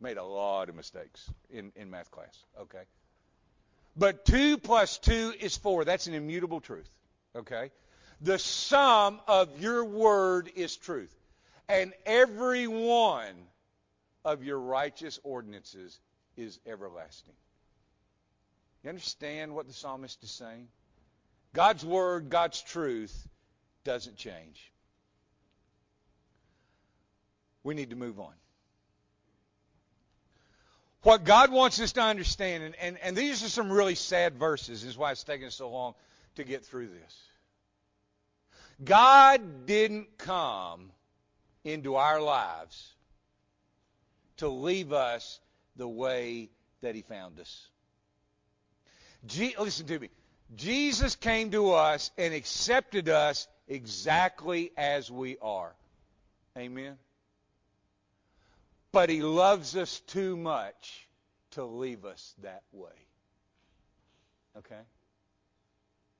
Made 0.02 0.18
a 0.18 0.24
lot 0.24 0.70
of 0.70 0.76
mistakes 0.76 1.30
in, 1.52 1.72
in 1.76 1.92
math 1.92 2.10
class. 2.10 2.36
Okay. 2.62 2.82
But 3.96 4.26
two 4.26 4.58
plus 4.58 4.98
two 4.98 5.34
is 5.40 5.56
four. 5.56 5.86
That's 5.86 6.08
an 6.08 6.16
immutable 6.16 6.62
truth. 6.62 6.90
Okay. 7.36 7.70
The 8.22 8.40
sum 8.40 9.20
of 9.28 9.62
your 9.62 9.86
word 9.86 10.52
is 10.56 10.76
truth 10.76 11.16
and 11.68 11.94
every 12.06 12.68
one 12.68 13.36
of 14.24 14.44
your 14.44 14.60
righteous 14.60 15.20
ordinances 15.24 16.00
is 16.38 16.60
everlasting. 16.66 17.34
You 18.84 18.90
understand 18.90 19.56
what 19.56 19.68
the 19.68 19.74
psalmist 19.74 20.24
is 20.24 20.32
saying? 20.32 20.68
God's 21.54 21.86
word, 21.86 22.30
God's 22.30 22.62
truth 22.62 23.28
doesn't 23.84 24.18
change. 24.18 24.72
We 27.64 27.74
need 27.74 27.90
to 27.92 27.96
move 27.96 28.20
on. 28.20 28.34
What 31.02 31.24
God 31.24 31.52
wants 31.52 31.80
us 31.80 31.94
to 31.94 32.02
understand, 32.02 32.64
and, 32.64 32.76
and, 32.82 32.98
and 33.02 33.16
these 33.16 33.44
are 33.44 33.50
some 33.50 33.72
really 33.72 33.96
sad 33.96 34.38
verses, 34.38 34.84
is 34.84 34.98
why 34.98 35.12
it's 35.12 35.24
taken 35.24 35.48
us 35.48 35.56
so 35.56 35.70
long 35.70 35.94
to 36.36 36.44
get 36.44 36.66
through 36.66 36.88
this. 36.88 37.22
God 38.84 39.66
didn't 39.66 40.18
come 40.18 40.92
into 41.66 41.96
our 41.96 42.22
lives 42.22 42.94
to 44.38 44.48
leave 44.48 44.94
us 44.94 45.40
the 45.76 45.88
way 45.88 46.50
that 46.82 46.96
he 46.96 47.02
found 47.02 47.40
us. 47.40 47.68
Je- 49.26 49.56
listen 49.60 49.88
to 49.88 50.00
me. 50.00 50.10
Jesus 50.56 51.16
came 51.16 51.50
to 51.52 51.72
us 51.72 52.12
and 52.18 52.34
accepted 52.34 53.10
us 53.10 53.48
exactly 53.68 54.72
as 54.78 55.10
we 55.10 55.38
are. 55.42 55.74
Amen. 56.58 56.98
But 58.92 59.10
he 59.10 59.22
loves 59.24 59.76
us 59.76 60.00
too 60.02 60.38
much 60.38 61.08
to 61.52 61.66
leave 61.66 62.06
us 62.06 62.36
that 62.44 62.62
way. 62.72 62.92
Okay? 64.58 64.80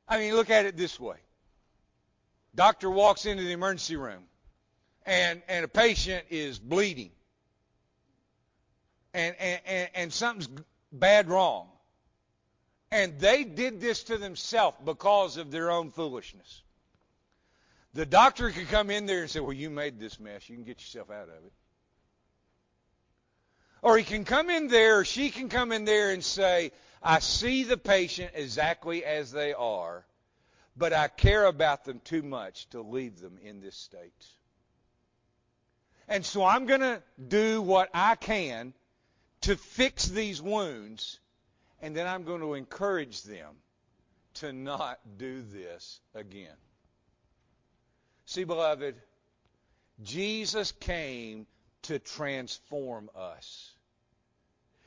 I 0.08 0.18
mean, 0.18 0.34
look 0.34 0.50
at 0.50 0.66
it 0.66 0.76
this 0.76 1.00
way. 1.00 1.18
Doctor 2.56 2.90
walks 2.90 3.26
into 3.26 3.44
the 3.44 3.52
emergency 3.52 3.96
room 3.96 4.24
and, 5.06 5.42
and 5.48 5.66
a 5.66 5.68
patient 5.68 6.26
is 6.30 6.60
bleeding 6.60 7.12
and, 9.16 9.36
and, 9.40 9.90
and 9.96 10.14
something's 10.14 10.50
bad 10.92 11.30
wrong. 11.30 11.70
And 12.92 13.20
they 13.20 13.44
did 13.44 13.80
this 13.80 14.04
to 14.04 14.18
themselves 14.18 14.78
because 14.84 15.38
of 15.38 15.52
their 15.52 15.72
own 15.72 15.92
foolishness. 15.92 16.62
The 17.94 18.06
doctor 18.06 18.52
could 18.52 18.68
come 18.68 18.90
in 18.90 19.06
there 19.06 19.22
and 19.22 19.30
say, 19.30 19.40
Well, 19.40 19.54
you 19.54 19.70
made 19.70 20.00
this 20.00 20.20
mess. 20.20 20.50
You 20.50 20.56
can 20.56 20.66
get 20.66 20.82
yourself 20.82 21.10
out 21.10 21.30
of 21.30 21.46
it. 21.46 21.54
Or 23.82 23.98
he 23.98 24.04
can 24.04 24.26
come 24.26 24.50
in 24.50 24.68
there, 24.68 25.00
or 25.00 25.06
she 25.06 25.30
can 25.30 25.48
come 25.48 25.72
in 25.72 25.86
there 25.86 26.12
and 26.12 26.24
say, 26.24 26.72
I 27.02 27.20
see 27.20 27.64
the 27.64 27.78
patient 27.78 28.32
exactly 28.34 29.06
as 29.06 29.32
they 29.32 29.54
are, 29.54 30.06
but 30.76 30.92
I 30.92 31.08
care 31.08 31.46
about 31.46 31.86
them 31.86 32.02
too 32.04 32.24
much 32.24 32.68
to 32.72 32.82
leave 32.82 33.20
them 33.20 33.38
in 33.42 33.62
this 33.62 33.78
state. 33.78 34.26
And 36.08 36.26
so 36.26 36.44
I'm 36.44 36.66
going 36.66 36.82
to 36.82 37.02
do 37.28 37.62
what 37.62 37.90
I 37.94 38.16
can 38.16 38.74
to 39.42 39.56
fix 39.56 40.08
these 40.08 40.42
wounds, 40.42 41.20
and 41.82 41.96
then 41.96 42.08
I'm 42.08 42.24
going 42.24 42.42
to 42.42 42.54
encourage 42.54 43.24
them 43.24 43.56
to 44.36 44.54
not 44.54 45.00
do 45.18 45.42
this 45.42 46.00
again. 46.14 46.56
See, 48.26 48.44
beloved, 48.44 48.96
Jesus 50.04 50.72
came 50.74 51.48
to 51.84 52.00
transform 52.00 53.10
us. 53.16 53.72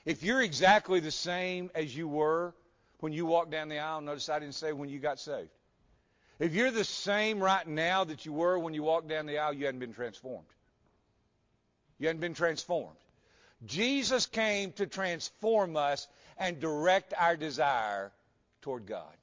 If 0.05 0.23
you're 0.23 0.43
exactly 0.43 1.01
the 1.01 1.11
same 1.11 1.71
as 1.75 1.95
you 1.95 2.09
were 2.09 2.55
when 3.01 3.13
you 3.13 3.27
walked 3.27 3.51
down 3.51 3.69
the 3.69 3.79
aisle, 3.79 4.01
notice 4.01 4.29
I 4.29 4.39
didn't 4.39 4.55
say 4.55 4.73
when 4.73 4.89
you 4.89 4.99
got 4.99 5.21
saved. 5.21 5.51
If 6.39 6.55
you're 6.55 6.71
the 6.71 6.85
same 6.85 7.41
right 7.41 7.67
now 7.67 8.05
that 8.05 8.25
you 8.25 8.33
were 8.33 8.59
when 8.59 8.75
you 8.75 8.83
walked 8.83 9.09
down 9.09 9.27
the 9.27 9.39
aisle, 9.39 9.53
you 9.53 9.67
hadn't 9.67 9.81
been 9.81 9.93
transformed. 9.93 10.47
You 11.99 12.07
hadn't 12.07 12.21
been 12.21 12.35
transformed. 12.35 12.97
Jesus 13.67 14.27
came 14.27 14.73
to 14.73 14.87
transform 14.87 15.77
us 15.77 16.07
and 16.37 16.61
direct 16.61 17.13
our 17.17 17.37
desire 17.37 18.13
toward 18.63 18.87
God. 18.87 19.15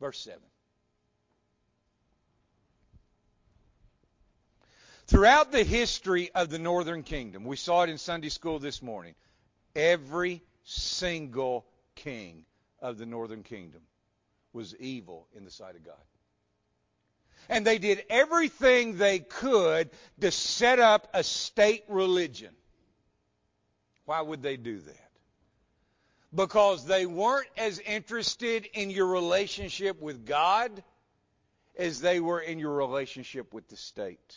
Verse 0.00 0.18
7. 0.20 0.40
Throughout 5.06 5.52
the 5.52 5.62
history 5.62 6.30
of 6.34 6.48
the 6.50 6.58
northern 6.58 7.02
kingdom, 7.02 7.44
we 7.44 7.56
saw 7.56 7.82
it 7.82 7.90
in 7.90 7.98
Sunday 7.98 8.30
school 8.30 8.58
this 8.58 8.82
morning, 8.82 9.14
every 9.76 10.42
single 10.64 11.66
king 11.94 12.44
of 12.80 12.98
the 12.98 13.06
northern 13.06 13.42
kingdom 13.42 13.82
was 14.52 14.74
evil 14.76 15.28
in 15.36 15.44
the 15.44 15.50
sight 15.50 15.76
of 15.76 15.84
God. 15.84 15.94
And 17.48 17.66
they 17.66 17.78
did 17.78 18.04
everything 18.08 18.96
they 18.96 19.18
could 19.18 19.90
to 20.20 20.30
set 20.30 20.78
up 20.78 21.08
a 21.12 21.22
state 21.22 21.84
religion. 21.88 22.54
Why 24.06 24.20
would 24.20 24.42
they 24.42 24.56
do 24.56 24.80
that? 24.80 25.10
Because 26.34 26.84
they 26.84 27.06
weren't 27.06 27.48
as 27.56 27.78
interested 27.78 28.66
in 28.72 28.90
your 28.90 29.06
relationship 29.06 30.00
with 30.00 30.26
God 30.26 30.82
as 31.78 32.00
they 32.00 32.20
were 32.20 32.40
in 32.40 32.58
your 32.58 32.74
relationship 32.74 33.52
with 33.52 33.68
the 33.68 33.76
state. 33.76 34.36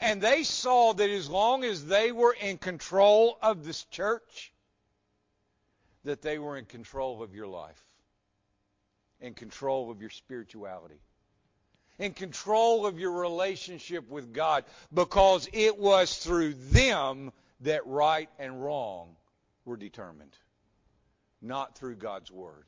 And 0.00 0.20
they 0.20 0.42
saw 0.42 0.92
that 0.94 1.10
as 1.10 1.28
long 1.28 1.64
as 1.64 1.84
they 1.84 2.12
were 2.12 2.32
in 2.32 2.58
control 2.58 3.38
of 3.40 3.64
this 3.64 3.84
church, 3.84 4.52
that 6.04 6.22
they 6.22 6.38
were 6.38 6.56
in 6.56 6.64
control 6.64 7.22
of 7.22 7.34
your 7.34 7.46
life 7.46 7.83
in 9.24 9.32
control 9.32 9.90
of 9.90 10.02
your 10.02 10.10
spirituality, 10.10 11.00
in 11.98 12.12
control 12.12 12.84
of 12.84 12.98
your 12.98 13.12
relationship 13.12 14.10
with 14.10 14.34
God, 14.34 14.64
because 14.92 15.48
it 15.54 15.78
was 15.78 16.14
through 16.18 16.52
them 16.52 17.32
that 17.60 17.86
right 17.86 18.28
and 18.38 18.62
wrong 18.62 19.16
were 19.64 19.78
determined, 19.78 20.36
not 21.40 21.78
through 21.78 21.96
God's 21.96 22.30
Word. 22.30 22.66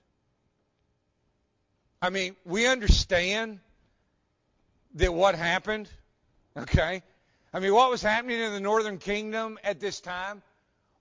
I 2.01 2.09
mean, 2.09 2.35
we 2.47 2.67
understand 2.67 3.61
that 4.95 5.13
what 5.13 5.35
happened, 5.35 5.91
okay? 6.57 7.03
I 7.53 7.61
mean, 7.61 7.75
what 7.75 7.91
was 7.91 8.01
happening 8.01 8.41
in 8.41 8.53
the 8.53 8.61
northern 8.61 8.97
kingdom 8.97 9.59
at 9.63 9.79
this 9.79 10.01
time 10.01 10.43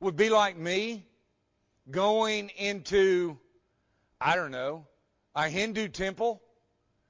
would 0.01 0.17
be 0.17 0.29
like 0.29 0.57
me 0.57 1.05
going 1.89 2.49
into, 2.57 3.37
I 4.19 4.35
don't 4.35 4.51
know, 4.51 4.85
a 5.35 5.49
Hindu 5.49 5.89
temple 5.89 6.41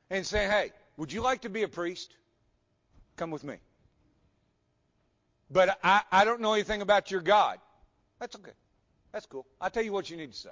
and 0.10 0.26
say, 0.26 0.46
hey, 0.48 0.72
would 0.98 1.12
you 1.12 1.22
like 1.22 1.42
to 1.42 1.50
be 1.50 1.64
a 1.64 1.68
priest? 1.68 2.16
Come 3.18 3.32
with 3.32 3.44
me. 3.44 3.56
But 5.50 5.78
I, 5.84 6.02
I 6.12 6.26
don't 6.26 6.42
know 6.42 6.54
anything 6.54 6.82
about 6.82 7.12
your 7.12 7.22
God. 7.22 7.60
That's 8.20 8.36
okay. 8.36 8.52
That's 9.12 9.26
cool. 9.26 9.46
I'll 9.62 9.70
tell 9.70 9.84
you 9.84 9.94
what 9.94 10.10
you 10.10 10.18
need 10.18 10.32
to 10.32 10.38
say. 10.38 10.50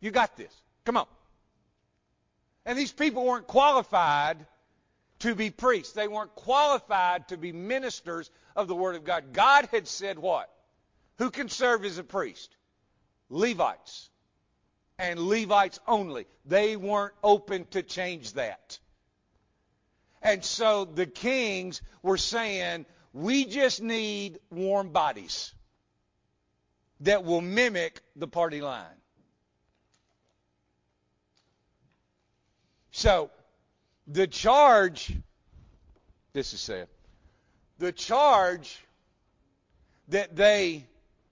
You 0.00 0.10
got 0.10 0.36
this. 0.36 0.52
Come 0.84 0.96
on. 0.96 1.06
And 2.64 2.78
these 2.78 2.92
people 2.92 3.24
weren't 3.24 3.46
qualified 3.46 4.46
to 5.20 5.34
be 5.34 5.50
priests. 5.50 5.92
They 5.92 6.08
weren't 6.08 6.34
qualified 6.34 7.28
to 7.28 7.36
be 7.36 7.52
ministers 7.52 8.30
of 8.56 8.68
the 8.68 8.74
Word 8.74 8.96
of 8.96 9.04
God. 9.04 9.32
God 9.32 9.68
had 9.70 9.86
said 9.86 10.18
what? 10.18 10.50
Who 11.18 11.30
can 11.30 11.48
serve 11.48 11.84
as 11.84 11.98
a 11.98 12.04
priest? 12.04 12.50
Levites. 13.28 14.09
And 15.00 15.18
Levites 15.18 15.80
only. 15.88 16.26
They 16.44 16.76
weren't 16.76 17.14
open 17.24 17.64
to 17.70 17.82
change 17.82 18.34
that. 18.34 18.78
And 20.20 20.44
so 20.44 20.84
the 20.84 21.06
kings 21.06 21.80
were 22.02 22.18
saying, 22.18 22.84
we 23.14 23.46
just 23.46 23.80
need 23.80 24.38
warm 24.50 24.90
bodies 24.90 25.54
that 27.00 27.24
will 27.24 27.40
mimic 27.40 28.02
the 28.14 28.28
party 28.28 28.60
line. 28.60 28.84
So, 32.90 33.30
the 34.06 34.26
charge, 34.26 35.14
this 36.34 36.52
is 36.52 36.60
said, 36.60 36.88
the 37.78 37.92
charge 37.92 38.84
that 40.08 40.36
they, 40.36 40.84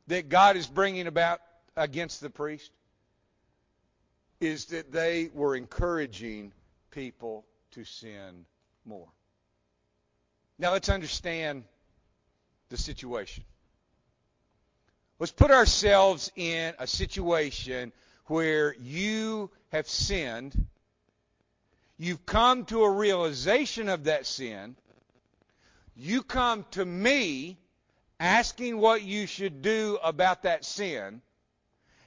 that 0.07 0.31
God 0.31 0.57
is 0.57 0.67
bringing 0.67 1.07
about 1.07 1.43
against 1.77 2.23
the 2.23 2.31
priest 2.31 2.71
is 4.41 4.67
that 4.67 4.93
they 4.93 5.31
were 5.35 5.57
encouraging 5.57 6.53
people 6.91 7.45
to 7.73 7.85
sin 7.85 8.45
more. 8.85 9.09
Now 10.59 10.73
let's 10.73 10.89
understand 10.89 11.65
the 12.69 12.77
situation. 12.77 13.45
Let's 15.19 15.33
put 15.33 15.51
ourselves 15.51 16.31
in 16.37 16.75
a 16.79 16.87
situation 16.87 17.93
where 18.27 18.75
you 18.81 19.51
have 19.73 19.89
sinned. 19.89 20.67
You've 21.97 22.25
come 22.25 22.65
to 22.67 22.85
a 22.85 22.91
realization 22.91 23.89
of 23.89 24.05
that 24.05 24.27
sin. 24.27 24.77
You 25.97 26.23
come 26.23 26.65
to 26.73 26.85
me 26.85 27.59
asking 28.21 28.79
what 28.79 29.03
you 29.03 29.27
should 29.27 29.63
do 29.63 29.99
about 30.03 30.43
that 30.43 30.65
sin. 30.65 31.21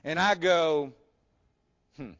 And 0.03 0.17
I 0.17 0.35
go, 0.35 0.93
hmm. 1.97 2.11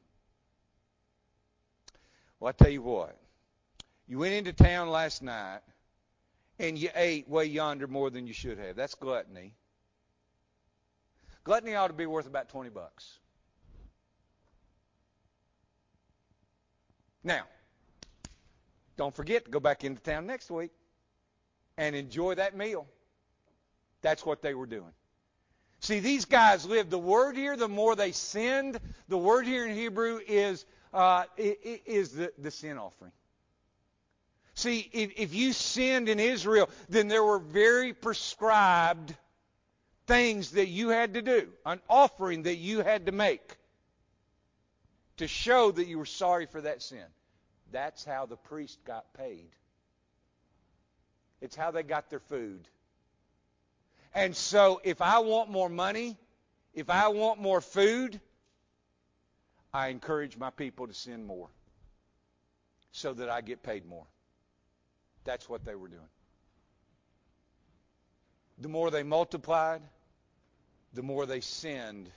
Well, 2.39 2.49
I 2.49 2.63
tell 2.63 2.71
you 2.71 2.81
what. 2.81 3.17
You 4.07 4.19
went 4.19 4.33
into 4.33 4.51
town 4.51 4.89
last 4.89 5.21
night 5.21 5.61
and 6.59 6.77
you 6.77 6.89
ate 6.95 7.29
way 7.29 7.45
yonder 7.45 7.87
more 7.87 8.09
than 8.09 8.27
you 8.27 8.33
should 8.33 8.57
have. 8.57 8.75
That's 8.75 8.95
gluttony. 8.95 9.53
Gluttony 11.43 11.75
ought 11.75 11.87
to 11.87 11.93
be 11.93 12.05
worth 12.05 12.27
about 12.27 12.49
20 12.49 12.69
bucks. 12.69 13.19
Now, 17.23 17.43
don't 18.97 19.15
forget 19.15 19.45
to 19.45 19.51
go 19.51 19.59
back 19.59 19.83
into 19.83 20.01
town 20.01 20.25
next 20.25 20.51
week 20.51 20.71
and 21.77 21.95
enjoy 21.95 22.35
that 22.35 22.55
meal. 22.55 22.87
That's 24.01 24.25
what 24.25 24.41
they 24.41 24.53
were 24.53 24.65
doing. 24.65 24.91
See, 25.81 25.99
these 25.99 26.25
guys 26.25 26.65
lived. 26.65 26.91
The 26.91 26.99
word 26.99 27.35
here, 27.35 27.57
the 27.57 27.67
more 27.67 27.95
they 27.95 28.11
sinned, 28.11 28.79
the 29.09 29.17
word 29.17 29.45
here 29.45 29.65
in 29.65 29.75
Hebrew 29.75 30.19
is 30.25 30.65
uh, 30.93 31.23
is 31.37 32.11
the, 32.11 32.31
the 32.37 32.51
sin 32.51 32.77
offering. 32.77 33.11
See, 34.53 34.89
if, 34.91 35.13
if 35.17 35.33
you 35.33 35.53
sinned 35.53 36.07
in 36.09 36.19
Israel, 36.19 36.69
then 36.89 37.07
there 37.07 37.23
were 37.23 37.39
very 37.39 37.93
prescribed 37.93 39.15
things 40.05 40.51
that 40.51 40.67
you 40.67 40.89
had 40.89 41.15
to 41.15 41.21
do, 41.21 41.47
an 41.65 41.79
offering 41.89 42.43
that 42.43 42.57
you 42.57 42.81
had 42.81 43.07
to 43.07 43.11
make 43.11 43.57
to 45.17 45.27
show 45.27 45.71
that 45.71 45.87
you 45.87 45.97
were 45.97 46.05
sorry 46.05 46.45
for 46.45 46.61
that 46.61 46.81
sin. 46.81 47.05
That's 47.71 48.03
how 48.03 48.25
the 48.25 48.35
priest 48.35 48.83
got 48.85 49.13
paid. 49.13 49.49
It's 51.39 51.55
how 51.55 51.71
they 51.71 51.83
got 51.83 52.09
their 52.09 52.19
food. 52.19 52.67
And 54.13 54.35
so 54.35 54.81
if 54.83 55.01
I 55.01 55.19
want 55.19 55.49
more 55.49 55.69
money, 55.69 56.17
if 56.73 56.89
I 56.89 57.07
want 57.09 57.39
more 57.39 57.61
food, 57.61 58.19
I 59.73 59.87
encourage 59.87 60.37
my 60.37 60.49
people 60.49 60.87
to 60.87 60.93
sin 60.93 61.25
more 61.25 61.47
so 62.91 63.13
that 63.13 63.29
I 63.29 63.41
get 63.41 63.63
paid 63.63 63.85
more. 63.85 64.05
That's 65.23 65.47
what 65.47 65.63
they 65.63 65.75
were 65.75 65.87
doing. 65.87 66.01
The 68.59 68.67
more 68.67 68.91
they 68.91 69.03
multiplied, 69.03 69.81
the 70.93 71.01
more 71.01 71.25
they 71.25 71.41
sinned 71.41 72.11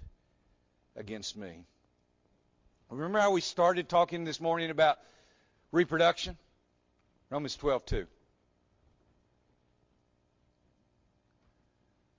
against 0.96 1.36
me. 1.36 1.64
Remember 2.90 3.18
how 3.18 3.30
we 3.30 3.40
started 3.40 3.88
talking 3.88 4.24
this 4.24 4.40
morning 4.40 4.70
about 4.70 4.98
reproduction? 5.72 6.36
Romans 7.30 7.56
12:2. 7.56 8.06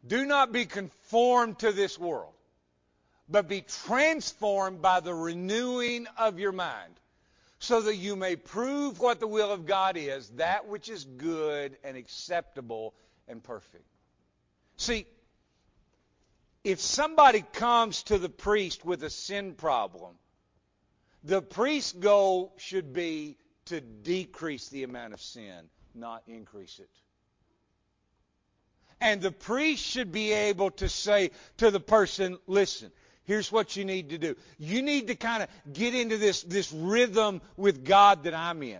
Do 0.07 0.25
not 0.25 0.51
be 0.51 0.65
conformed 0.65 1.59
to 1.59 1.71
this 1.71 1.97
world, 1.97 2.33
but 3.27 3.47
be 3.47 3.61
transformed 3.61 4.81
by 4.81 4.99
the 4.99 5.13
renewing 5.13 6.07
of 6.17 6.39
your 6.39 6.51
mind, 6.51 6.93
so 7.59 7.81
that 7.81 7.95
you 7.95 8.15
may 8.15 8.35
prove 8.35 8.99
what 8.99 9.19
the 9.19 9.27
will 9.27 9.51
of 9.51 9.65
God 9.65 9.97
is, 9.97 10.29
that 10.31 10.67
which 10.67 10.89
is 10.89 11.05
good 11.05 11.77
and 11.83 11.97
acceptable 11.97 12.93
and 13.27 13.43
perfect. 13.43 13.85
See, 14.77 15.07
if 16.63 16.79
somebody 16.79 17.43
comes 17.53 18.03
to 18.03 18.17
the 18.17 18.29
priest 18.29 18.85
with 18.85 19.03
a 19.03 19.09
sin 19.09 19.53
problem, 19.53 20.15
the 21.23 21.41
priest's 21.41 21.93
goal 21.93 22.53
should 22.57 22.93
be 22.93 23.37
to 23.65 23.81
decrease 23.81 24.69
the 24.69 24.83
amount 24.83 25.13
of 25.13 25.21
sin, 25.21 25.69
not 25.95 26.21
increase 26.27 26.77
it. 26.79 26.89
And 29.01 29.21
the 29.21 29.31
priest 29.31 29.83
should 29.83 30.11
be 30.11 30.31
able 30.31 30.71
to 30.71 30.89
say 30.89 31.31
to 31.57 31.71
the 31.71 31.79
person, 31.79 32.37
listen, 32.47 32.91
here's 33.25 33.51
what 33.51 33.75
you 33.75 33.85
need 33.85 34.09
to 34.09 34.17
do. 34.17 34.35
You 34.57 34.81
need 34.81 35.07
to 35.07 35.15
kind 35.15 35.43
of 35.43 35.49
get 35.73 35.93
into 35.93 36.17
this, 36.17 36.43
this 36.43 36.71
rhythm 36.71 37.41
with 37.57 37.83
God 37.83 38.23
that 38.23 38.33
I'm 38.33 38.63
in. 38.63 38.79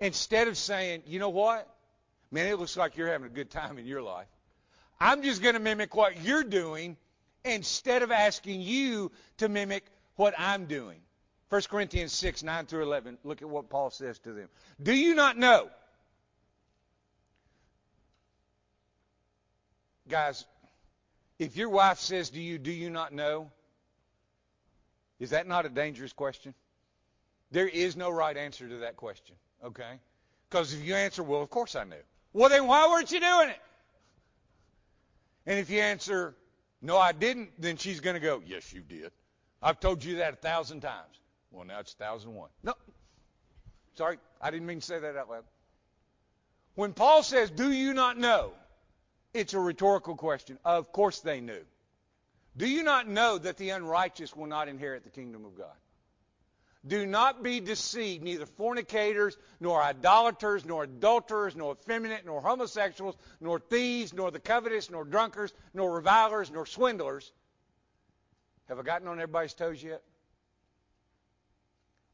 Instead 0.00 0.48
of 0.48 0.56
saying, 0.56 1.02
you 1.06 1.18
know 1.18 1.28
what? 1.28 1.68
Man, 2.30 2.46
it 2.46 2.58
looks 2.58 2.76
like 2.76 2.96
you're 2.96 3.08
having 3.08 3.26
a 3.26 3.30
good 3.30 3.50
time 3.50 3.78
in 3.78 3.86
your 3.86 4.02
life. 4.02 4.26
I'm 5.00 5.22
just 5.22 5.42
going 5.42 5.54
to 5.54 5.60
mimic 5.60 5.94
what 5.94 6.24
you're 6.24 6.44
doing 6.44 6.96
instead 7.44 8.02
of 8.02 8.10
asking 8.10 8.62
you 8.62 9.12
to 9.38 9.48
mimic 9.48 9.84
what 10.16 10.34
I'm 10.38 10.66
doing. 10.66 10.98
1 11.50 11.62
Corinthians 11.70 12.12
6, 12.12 12.42
9 12.42 12.66
through 12.66 12.82
11. 12.82 13.18
Look 13.22 13.42
at 13.42 13.48
what 13.48 13.68
Paul 13.68 13.90
says 13.90 14.18
to 14.20 14.32
them. 14.32 14.48
Do 14.82 14.92
you 14.92 15.14
not 15.14 15.36
know? 15.36 15.68
Guys, 20.08 20.44
if 21.38 21.56
your 21.56 21.68
wife 21.68 21.98
says 21.98 22.30
to 22.30 22.40
you, 22.40 22.58
Do 22.58 22.72
you 22.72 22.90
not 22.90 23.12
know? 23.12 23.50
Is 25.18 25.30
that 25.30 25.46
not 25.46 25.64
a 25.64 25.68
dangerous 25.68 26.12
question? 26.12 26.54
There 27.50 27.68
is 27.68 27.96
no 27.96 28.10
right 28.10 28.36
answer 28.36 28.68
to 28.68 28.78
that 28.78 28.96
question, 28.96 29.36
okay? 29.64 30.00
Because 30.50 30.74
if 30.74 30.84
you 30.84 30.94
answer, 30.94 31.22
Well, 31.22 31.42
of 31.42 31.50
course 31.50 31.76
I 31.76 31.84
knew. 31.84 31.96
Well, 32.32 32.48
then 32.48 32.66
why 32.66 32.88
weren't 32.88 33.10
you 33.12 33.20
doing 33.20 33.48
it? 33.48 33.60
And 35.46 35.58
if 35.58 35.70
you 35.70 35.80
answer, 35.80 36.34
no, 36.82 36.98
I 36.98 37.12
didn't, 37.12 37.50
then 37.58 37.76
she's 37.76 38.00
going 38.00 38.14
to 38.14 38.20
go, 38.20 38.42
yes, 38.44 38.72
you 38.72 38.80
did. 38.80 39.12
I've 39.62 39.78
told 39.78 40.02
you 40.02 40.16
that 40.16 40.34
a 40.34 40.36
thousand 40.36 40.80
times. 40.80 41.20
Well, 41.50 41.64
now 41.64 41.80
it's 41.80 41.92
a 41.92 41.96
thousand 41.96 42.34
one. 42.34 42.50
No. 42.62 42.74
Sorry, 43.96 44.18
I 44.40 44.50
didn't 44.50 44.66
mean 44.66 44.80
to 44.80 44.86
say 44.86 44.98
that 44.98 45.16
out 45.16 45.30
loud. 45.30 45.44
When 46.74 46.92
Paul 46.92 47.22
says, 47.22 47.50
do 47.50 47.70
you 47.70 47.94
not 47.94 48.18
know? 48.18 48.52
It's 49.34 49.52
a 49.52 49.58
rhetorical 49.58 50.14
question. 50.14 50.58
Of 50.64 50.92
course 50.92 51.20
they 51.20 51.40
knew. 51.40 51.64
Do 52.56 52.68
you 52.68 52.84
not 52.84 53.08
know 53.08 53.36
that 53.36 53.56
the 53.56 53.70
unrighteous 53.70 54.34
will 54.34 54.46
not 54.46 54.68
inherit 54.68 55.02
the 55.02 55.10
kingdom 55.10 55.44
of 55.44 55.58
God? 55.58 55.74
Do 56.86 57.06
not 57.06 57.42
be 57.42 57.60
deceived, 57.60 58.22
neither 58.22 58.46
fornicators, 58.46 59.36
nor 59.58 59.82
idolaters, 59.82 60.64
nor 60.64 60.84
adulterers, 60.84 61.56
nor 61.56 61.72
effeminate, 61.72 62.26
nor 62.26 62.42
homosexuals, 62.42 63.16
nor 63.40 63.58
thieves, 63.58 64.12
nor 64.12 64.30
the 64.30 64.38
covetous, 64.38 64.90
nor 64.90 65.04
drunkards, 65.04 65.52
nor 65.72 65.92
revilers, 65.92 66.50
nor 66.50 66.66
swindlers. 66.66 67.32
Have 68.68 68.78
I 68.78 68.82
gotten 68.82 69.08
on 69.08 69.18
everybody's 69.18 69.54
toes 69.54 69.82
yet? 69.82 70.02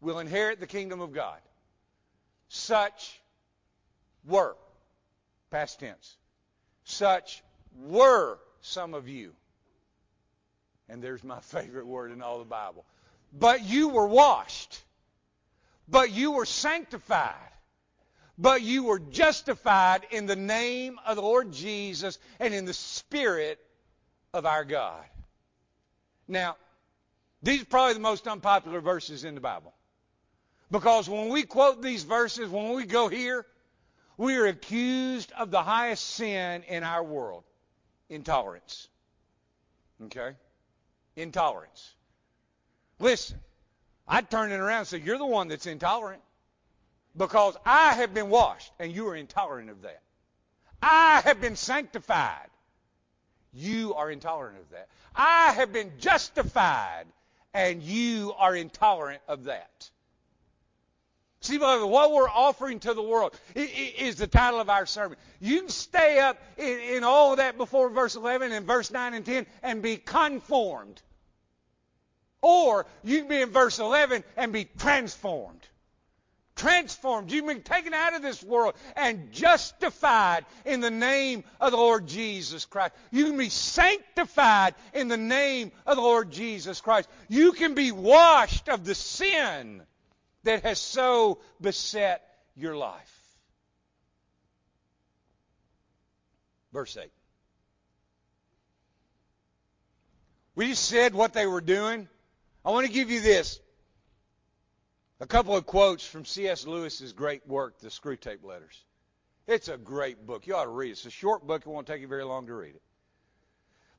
Will 0.00 0.20
inherit 0.20 0.60
the 0.60 0.66
kingdom 0.66 1.00
of 1.00 1.12
God. 1.12 1.40
Such 2.48 3.20
were, 4.24 4.56
past 5.50 5.80
tense, 5.80 6.16
such 6.90 7.42
were 7.78 8.38
some 8.60 8.94
of 8.94 9.08
you. 9.08 9.32
And 10.88 11.02
there's 11.02 11.24
my 11.24 11.40
favorite 11.40 11.86
word 11.86 12.12
in 12.12 12.22
all 12.22 12.38
the 12.38 12.44
Bible. 12.44 12.84
But 13.32 13.64
you 13.64 13.88
were 13.88 14.06
washed. 14.06 14.82
But 15.88 16.10
you 16.10 16.32
were 16.32 16.46
sanctified. 16.46 17.34
But 18.38 18.62
you 18.62 18.84
were 18.84 18.98
justified 18.98 20.06
in 20.10 20.26
the 20.26 20.36
name 20.36 20.98
of 21.06 21.16
the 21.16 21.22
Lord 21.22 21.52
Jesus 21.52 22.18
and 22.38 22.54
in 22.54 22.64
the 22.64 22.74
Spirit 22.74 23.58
of 24.32 24.46
our 24.46 24.64
God. 24.64 25.04
Now, 26.26 26.56
These 27.42 27.62
are 27.62 27.66
probably 27.66 27.94
the 27.94 28.00
most 28.00 28.26
unpopular 28.28 28.80
verses 28.80 29.24
in 29.24 29.34
the 29.34 29.40
Bible. 29.40 29.72
Because 30.70 31.08
when 31.08 31.28
we 31.28 31.42
quote 31.42 31.82
these 31.82 32.04
verses, 32.04 32.48
when 32.48 32.72
we 32.74 32.84
go 32.84 33.08
here, 33.08 33.46
we 34.20 34.36
are 34.36 34.44
accused 34.44 35.32
of 35.32 35.50
the 35.50 35.62
highest 35.62 36.04
sin 36.04 36.62
in 36.68 36.82
our 36.82 37.02
world 37.02 37.42
intolerance. 38.10 38.86
Okay? 40.04 40.32
Intolerance. 41.16 41.94
Listen, 42.98 43.40
I'd 44.06 44.30
turn 44.30 44.52
it 44.52 44.56
around 44.56 44.80
and 44.80 44.88
say, 44.88 44.98
You're 44.98 45.16
the 45.16 45.24
one 45.24 45.48
that's 45.48 45.64
intolerant. 45.64 46.20
Because 47.16 47.56
I 47.64 47.94
have 47.94 48.12
been 48.12 48.28
washed, 48.28 48.70
and 48.78 48.92
you 48.92 49.08
are 49.08 49.16
intolerant 49.16 49.70
of 49.70 49.80
that. 49.82 50.02
I 50.82 51.22
have 51.24 51.40
been 51.40 51.56
sanctified. 51.56 52.50
You 53.54 53.94
are 53.94 54.10
intolerant 54.10 54.58
of 54.58 54.70
that. 54.72 54.88
I 55.16 55.52
have 55.52 55.72
been 55.72 55.92
justified, 55.98 57.06
and 57.54 57.82
you 57.82 58.34
are 58.36 58.54
intolerant 58.54 59.22
of 59.26 59.44
that. 59.44 59.90
See, 61.42 61.56
what 61.56 62.12
we're 62.12 62.28
offering 62.28 62.80
to 62.80 62.92
the 62.92 63.02
world 63.02 63.34
is 63.54 64.16
the 64.16 64.26
title 64.26 64.60
of 64.60 64.68
our 64.68 64.84
sermon. 64.84 65.16
You 65.40 65.60
can 65.60 65.68
stay 65.70 66.18
up 66.18 66.38
in, 66.58 66.78
in, 66.80 67.04
all 67.04 67.32
of 67.32 67.38
that 67.38 67.56
before 67.56 67.88
verse 67.88 68.14
11 68.14 68.52
and 68.52 68.66
verse 68.66 68.90
9 68.90 69.14
and 69.14 69.24
10 69.24 69.46
and 69.62 69.80
be 69.80 69.96
conformed. 69.96 71.00
Or 72.42 72.86
you 73.02 73.20
can 73.20 73.28
be 73.28 73.40
in 73.40 73.50
verse 73.50 73.78
11 73.78 74.22
and 74.36 74.52
be 74.52 74.66
transformed. 74.66 75.66
Transformed. 76.56 77.32
You've 77.32 77.46
been 77.46 77.62
taken 77.62 77.94
out 77.94 78.14
of 78.14 78.20
this 78.20 78.42
world 78.42 78.74
and 78.94 79.32
justified 79.32 80.44
in 80.66 80.80
the 80.80 80.90
name 80.90 81.44
of 81.58 81.70
the 81.70 81.78
Lord 81.78 82.06
Jesus 82.06 82.66
Christ. 82.66 82.92
You 83.10 83.24
can 83.24 83.38
be 83.38 83.48
sanctified 83.48 84.74
in 84.92 85.08
the 85.08 85.16
name 85.16 85.72
of 85.86 85.96
the 85.96 86.02
Lord 86.02 86.32
Jesus 86.32 86.82
Christ. 86.82 87.08
You 87.28 87.52
can 87.52 87.72
be 87.72 87.92
washed 87.92 88.68
of 88.68 88.84
the 88.84 88.94
sin 88.94 89.82
that 90.44 90.62
has 90.62 90.78
so 90.78 91.40
beset 91.60 92.22
your 92.56 92.76
life. 92.76 93.16
Verse 96.72 96.96
8. 96.96 97.10
We 100.54 100.68
just 100.68 100.84
said 100.84 101.14
what 101.14 101.32
they 101.32 101.46
were 101.46 101.60
doing. 101.60 102.08
I 102.64 102.70
want 102.70 102.86
to 102.86 102.92
give 102.92 103.10
you 103.10 103.20
this. 103.20 103.60
A 105.20 105.26
couple 105.26 105.56
of 105.56 105.66
quotes 105.66 106.06
from 106.06 106.24
C.S. 106.24 106.66
Lewis's 106.66 107.12
great 107.12 107.46
work, 107.46 107.78
The 107.80 107.88
Screwtape 107.88 108.42
Letters. 108.42 108.84
It's 109.46 109.68
a 109.68 109.76
great 109.76 110.26
book. 110.26 110.46
You 110.46 110.56
ought 110.56 110.64
to 110.64 110.70
read 110.70 110.88
it. 110.88 110.92
It's 110.92 111.06
a 111.06 111.10
short 111.10 111.46
book. 111.46 111.62
It 111.62 111.68
won't 111.68 111.86
take 111.86 112.00
you 112.00 112.08
very 112.08 112.24
long 112.24 112.46
to 112.46 112.54
read 112.54 112.74
it. 112.74 112.82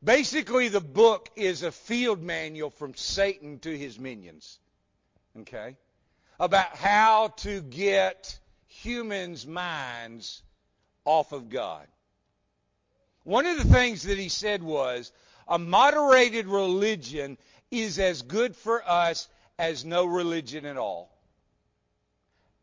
Basically, 0.04 0.70
the 0.70 0.82
book 0.82 1.30
is 1.36 1.62
a 1.62 1.72
field 1.72 2.24
manual 2.24 2.72
from 2.72 2.96
Satan 2.96 3.60
to 3.60 3.78
his 3.78 4.00
minions. 4.00 4.60
Okay? 5.42 5.78
About 6.42 6.76
how 6.76 7.28
to 7.38 7.62
get 7.62 8.40
humans' 8.66 9.46
minds 9.46 10.42
off 11.06 11.34
of 11.34 11.50
God. 11.50 11.86
One 13.24 13.46
of 13.46 13.60
the 13.60 13.72
things 13.72 14.02
that 14.04 14.18
he 14.18 14.28
said 14.28 14.64
was 14.64 15.12
a 15.48 15.60
moderated 15.60 16.48
religion 16.48 17.38
is 17.70 18.00
as 18.00 18.24
good 18.24 18.56
for 18.56 18.82
us 18.90 19.28
as 19.60 19.86
no 19.86 20.06
religion 20.06 20.66
at 20.66 20.78
all, 20.78 21.16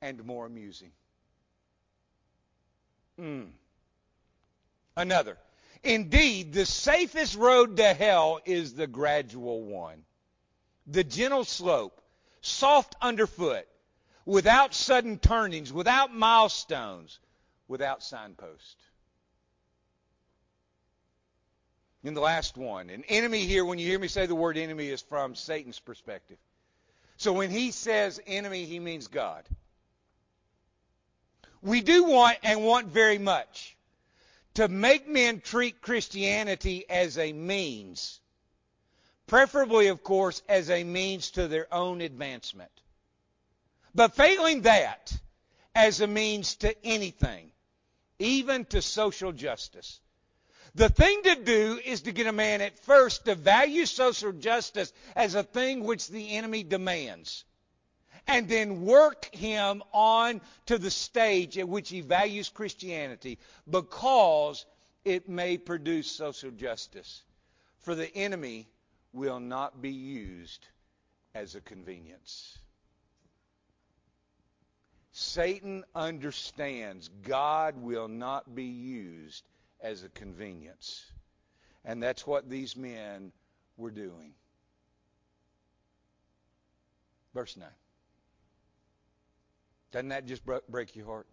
and 0.03 0.25
more 0.25 0.45
amusing. 0.45 0.91
Mm. 3.21 3.51
Another. 4.97 5.39
Indeed, 5.85 6.53
the 6.53 6.67
safest 6.67 7.37
road 7.37 7.77
to 7.77 7.95
hell 7.95 8.41
is 8.45 8.75
the 8.75 8.89
gradual 8.89 9.63
one. 9.63 10.03
The 10.89 11.05
gentle 11.05 11.45
slope 11.45 12.03
soft 12.41 12.95
underfoot, 13.01 13.67
without 14.25 14.75
sudden 14.75 15.19
turnings, 15.19 15.73
without 15.73 16.15
milestones, 16.15 17.19
without 17.67 18.03
signposts. 18.03 18.77
In 22.05 22.15
the 22.15 22.21
last 22.21 22.57
one, 22.57 22.91
an 22.91 23.05
enemy 23.09 23.41
here, 23.41 23.65
when 23.65 23.79
you 23.79 23.87
hear 23.87 23.99
me 23.99 24.09
say 24.09 24.27
the 24.27 24.35
word 24.35 24.57
enemy, 24.57 24.89
is 24.89 25.03
from 25.03 25.35
Satan's 25.35 25.81
perspective. 25.81 26.39
So 27.17 27.33
when 27.33 27.51
he 27.51 27.73
says 27.73 28.21
enemy, 28.27 28.65
he 28.65 28.79
means 28.79 29.09
God. 29.09 29.45
We 31.61 31.81
do 31.81 32.05
want 32.05 32.39
and 32.45 32.65
want 32.65 32.87
very 32.87 33.19
much 33.19 33.77
to 34.55 34.69
make 34.69 35.09
men 35.09 35.41
treat 35.41 35.83
Christianity 35.83 36.85
as 36.89 37.19
a 37.19 37.33
means 37.33 38.21
preferably, 39.29 39.87
of 39.89 40.03
course, 40.03 40.43
as 40.49 40.71
a 40.71 40.83
means 40.83 41.31
to 41.33 41.47
their 41.47 41.73
own 41.73 42.01
advancement. 42.01 42.73
But 43.95 44.17
failing 44.17 44.63
that, 44.63 45.13
as 45.75 46.01
a 46.01 46.07
means 46.07 46.57
to 46.57 46.75
anything, 46.85 47.53
even 48.19 48.65
to 48.67 48.83
social 48.83 49.31
justice. 49.31 50.01
The 50.75 50.89
thing 50.89 51.23
to 51.23 51.37
do 51.37 51.81
is 51.85 52.03
to 52.03 52.13
get 52.13 52.27
a 52.27 52.33
man 52.33 52.61
at 52.61 52.79
first 52.81 53.25
to 53.25 53.35
value 53.35 53.87
social 53.87 54.33
justice 54.33 54.93
as 55.15 55.35
a 55.35 55.43
thing 55.43 55.85
which 55.85 56.09
the 56.09 56.37
enemy 56.37 56.63
demands. 56.63 57.45
And 58.27 58.49
then 58.49 58.83
work 58.85 59.35
him 59.35 59.83
on 59.93 60.41
to 60.67 60.79
the 60.79 60.91
stage 60.91 61.57
at 61.57 61.69
which 61.69 61.89
he 61.89 62.03
values 62.03 62.49
Christianity 62.49 63.39
because 63.69 64.67
it 65.05 65.29
may 65.29 65.57
produce 65.57 66.11
social 66.11 66.51
justice. 66.51 67.23
For 67.81 67.95
the 67.95 68.15
enemy 68.15 68.69
will 69.19 69.41
not 69.41 69.83
be 69.83 69.91
used 69.91 70.67
as 71.35 71.55
a 71.55 71.61
convenience. 71.61 72.59
Satan 75.13 75.85
understands 75.95 77.11
God 77.27 77.77
will 77.77 78.09
not 78.09 78.55
be 78.55 78.65
used 78.65 79.45
as 79.81 80.05
a 80.05 80.09
convenience. 80.09 81.05
And 81.85 82.03
that's 82.03 82.27
what 82.27 82.49
these 82.49 82.77
men 82.77 83.33
were 83.77 83.91
doing. 83.91 84.33
Verse 87.35 87.57
9. 87.57 87.67
Doesn't 89.91 90.09
that 90.11 90.27
just 90.27 90.43
break 90.69 90.95
your 90.95 91.07
heart? 91.07 91.27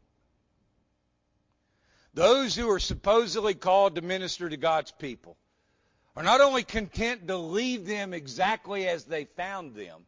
Those 2.13 2.55
who 2.55 2.69
are 2.71 2.79
supposedly 2.79 3.53
called 3.53 3.95
to 3.95 4.01
minister 4.01 4.49
to 4.49 4.57
God's 4.57 4.91
people 4.91 5.37
are 6.15 6.23
not 6.23 6.41
only 6.41 6.63
content 6.63 7.27
to 7.27 7.37
leave 7.37 7.85
them 7.85 8.13
exactly 8.13 8.87
as 8.87 9.03
they 9.05 9.25
found 9.25 9.75
them, 9.75 10.05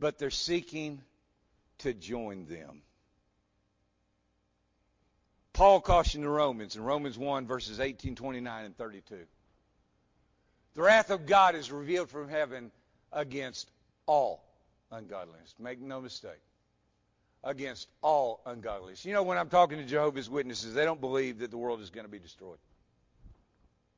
but 0.00 0.18
they're 0.18 0.30
seeking 0.30 1.00
to 1.78 1.94
join 1.94 2.46
them. 2.46 2.82
Paul 5.52 5.80
cautioned 5.80 6.24
the 6.24 6.28
Romans 6.28 6.74
in 6.74 6.82
Romans 6.82 7.16
1, 7.16 7.46
verses 7.46 7.78
18, 7.78 8.16
29, 8.16 8.64
and 8.64 8.76
32. 8.76 9.18
The 10.74 10.82
wrath 10.82 11.10
of 11.10 11.26
God 11.26 11.54
is 11.54 11.70
revealed 11.70 12.10
from 12.10 12.28
heaven 12.28 12.72
against 13.12 13.70
all 14.06 14.44
ungodliness. 14.90 15.54
Make 15.60 15.80
no 15.80 16.00
mistake. 16.00 16.40
Against 17.44 17.88
all 18.02 18.40
ungodliness. 18.44 19.04
You 19.04 19.12
know, 19.12 19.22
when 19.22 19.38
I'm 19.38 19.48
talking 19.48 19.78
to 19.78 19.84
Jehovah's 19.84 20.28
Witnesses, 20.28 20.74
they 20.74 20.84
don't 20.84 21.00
believe 21.00 21.38
that 21.38 21.52
the 21.52 21.58
world 21.58 21.80
is 21.80 21.90
going 21.90 22.06
to 22.06 22.10
be 22.10 22.18
destroyed. 22.18 22.58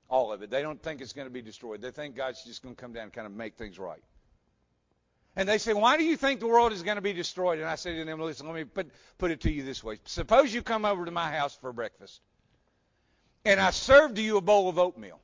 All 0.08 0.32
of 0.32 0.42
it. 0.42 0.50
They 0.50 0.62
don't 0.62 0.80
think 0.80 1.00
it's 1.00 1.12
going 1.12 1.26
to 1.26 1.32
be 1.32 1.42
destroyed. 1.42 1.82
They 1.82 1.90
think 1.90 2.16
God's 2.16 2.44
just 2.44 2.62
going 2.62 2.74
to 2.74 2.80
come 2.80 2.92
down 2.92 3.04
and 3.04 3.12
kind 3.12 3.26
of 3.26 3.32
make 3.32 3.56
things 3.56 3.78
right. 3.78 4.02
And 5.34 5.48
they 5.48 5.58
say, 5.58 5.74
why 5.74 5.98
do 5.98 6.04
you 6.04 6.16
think 6.16 6.40
the 6.40 6.46
world 6.46 6.72
is 6.72 6.82
going 6.82 6.96
to 6.96 7.02
be 7.02 7.12
destroyed? 7.12 7.58
And 7.58 7.68
I 7.68 7.74
say 7.74 7.96
to 7.96 8.04
them, 8.04 8.20
listen, 8.20 8.46
let 8.46 8.56
me 8.56 8.64
put, 8.64 8.90
put 9.18 9.30
it 9.30 9.40
to 9.40 9.50
you 9.50 9.64
this 9.64 9.84
way. 9.84 9.98
Suppose 10.06 10.54
you 10.54 10.62
come 10.62 10.84
over 10.86 11.04
to 11.04 11.10
my 11.10 11.30
house 11.30 11.54
for 11.60 11.72
breakfast, 11.72 12.22
and 13.44 13.60
I 13.60 13.70
serve 13.70 14.14
to 14.14 14.22
you 14.22 14.38
a 14.38 14.40
bowl 14.40 14.68
of 14.68 14.78
oatmeal. 14.78 15.20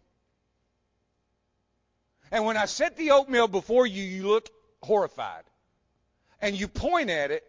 And 2.31 2.45
when 2.45 2.57
I 2.57 2.67
set 2.67 2.97
the 2.97 3.13
oatmeal 3.13 3.49
before 3.49 3.87
you, 3.87 4.03
you 4.03 4.27
look 4.27 4.51
horrified. 4.83 5.45
And 6.41 6.59
you 6.59 6.67
point 6.67 7.09
at 7.09 7.31
it, 7.31 7.45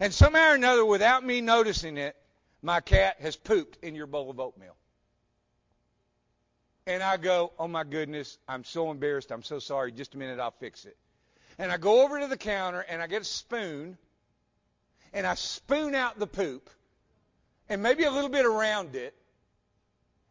and 0.00 0.14
somehow 0.14 0.52
or 0.52 0.54
another, 0.54 0.84
without 0.84 1.24
me 1.24 1.40
noticing 1.40 1.98
it, 1.98 2.16
my 2.62 2.80
cat 2.80 3.16
has 3.20 3.36
pooped 3.36 3.84
in 3.84 3.94
your 3.94 4.06
bowl 4.06 4.30
of 4.30 4.38
oatmeal. 4.38 4.76
And 6.86 7.02
I 7.02 7.16
go, 7.16 7.52
oh 7.58 7.68
my 7.68 7.84
goodness, 7.84 8.38
I'm 8.48 8.64
so 8.64 8.90
embarrassed. 8.90 9.30
I'm 9.30 9.42
so 9.42 9.58
sorry. 9.58 9.92
Just 9.92 10.14
a 10.14 10.18
minute, 10.18 10.40
I'll 10.40 10.50
fix 10.50 10.84
it. 10.84 10.96
And 11.58 11.70
I 11.70 11.76
go 11.76 12.04
over 12.04 12.18
to 12.20 12.26
the 12.26 12.36
counter 12.36 12.80
and 12.80 13.00
I 13.00 13.06
get 13.06 13.22
a 13.22 13.26
spoon 13.26 13.96
and 15.12 15.26
I 15.26 15.34
spoon 15.34 15.94
out 15.94 16.18
the 16.18 16.26
poop 16.26 16.70
and 17.68 17.82
maybe 17.82 18.04
a 18.04 18.10
little 18.10 18.30
bit 18.30 18.46
around 18.46 18.96
it 18.96 19.14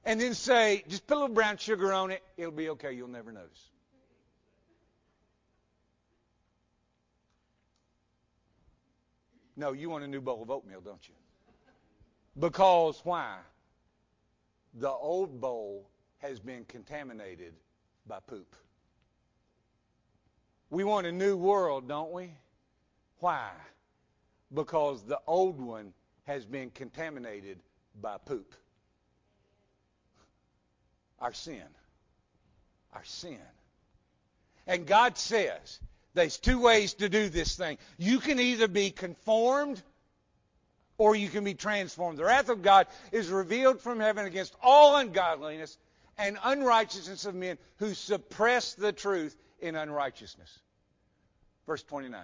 and 0.03 0.19
then 0.19 0.33
say, 0.33 0.83
just 0.87 1.07
put 1.07 1.15
a 1.15 1.19
little 1.21 1.35
brown 1.35 1.57
sugar 1.57 1.93
on 1.93 2.11
it. 2.11 2.23
It'll 2.35 2.51
be 2.51 2.69
okay. 2.69 2.91
You'll 2.93 3.07
never 3.07 3.31
notice. 3.31 3.69
No, 9.55 9.73
you 9.73 9.89
want 9.89 10.03
a 10.03 10.07
new 10.07 10.21
bowl 10.21 10.41
of 10.41 10.49
oatmeal, 10.49 10.81
don't 10.81 11.07
you? 11.07 11.13
Because 12.39 12.99
why? 13.03 13.37
The 14.73 14.89
old 14.89 15.39
bowl 15.39 15.87
has 16.21 16.39
been 16.39 16.65
contaminated 16.65 17.53
by 18.07 18.19
poop. 18.25 18.55
We 20.69 20.83
want 20.83 21.07
a 21.07 21.11
new 21.11 21.35
world, 21.35 21.87
don't 21.87 22.11
we? 22.11 22.31
Why? 23.19 23.49
Because 24.53 25.03
the 25.03 25.19
old 25.27 25.59
one 25.59 25.93
has 26.23 26.45
been 26.45 26.69
contaminated 26.69 27.59
by 27.99 28.17
poop. 28.17 28.53
Our 31.19 31.33
sin. 31.33 31.63
Our 32.93 33.03
sin. 33.03 33.39
And 34.67 34.85
God 34.85 35.17
says 35.17 35.79
there's 36.13 36.37
two 36.37 36.59
ways 36.59 36.93
to 36.95 37.09
do 37.09 37.29
this 37.29 37.55
thing. 37.55 37.77
You 37.97 38.19
can 38.19 38.39
either 38.39 38.67
be 38.67 38.91
conformed 38.91 39.81
or 40.97 41.15
you 41.15 41.29
can 41.29 41.43
be 41.43 41.53
transformed. 41.53 42.17
The 42.17 42.25
wrath 42.25 42.49
of 42.49 42.61
God 42.61 42.87
is 43.11 43.29
revealed 43.29 43.81
from 43.81 43.99
heaven 43.99 44.25
against 44.25 44.55
all 44.61 44.95
ungodliness 44.95 45.77
and 46.21 46.37
unrighteousness 46.43 47.25
of 47.25 47.33
men 47.33 47.57
who 47.77 47.93
suppress 47.93 48.75
the 48.75 48.93
truth 48.93 49.35
in 49.59 49.75
unrighteousness. 49.75 50.59
Verse 51.65 51.83
29. 51.83 52.21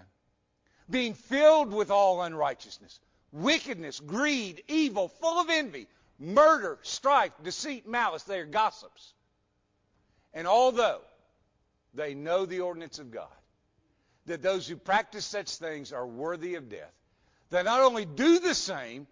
Being 0.89 1.15
filled 1.15 1.73
with 1.73 1.89
all 1.89 2.21
unrighteousness, 2.21 2.99
wickedness, 3.31 3.99
greed, 3.99 4.63
evil, 4.67 5.09
full 5.09 5.39
of 5.39 5.49
envy, 5.49 5.87
murder, 6.19 6.77
strife, 6.83 7.31
deceit, 7.43 7.87
malice. 7.87 8.23
They 8.23 8.39
are 8.39 8.45
gossips. 8.45 9.13
And 10.33 10.47
although 10.47 11.01
they 11.93 12.13
know 12.13 12.45
the 12.45 12.61
ordinance 12.61 12.99
of 12.99 13.11
God, 13.11 13.27
that 14.27 14.43
those 14.43 14.67
who 14.67 14.75
practice 14.75 15.25
such 15.25 15.55
things 15.55 15.91
are 15.91 16.05
worthy 16.05 16.55
of 16.55 16.69
death, 16.69 16.93
they 17.49 17.63
not 17.63 17.81
only 17.81 18.05
do 18.05 18.39
the 18.39 18.53
same, 18.53 19.07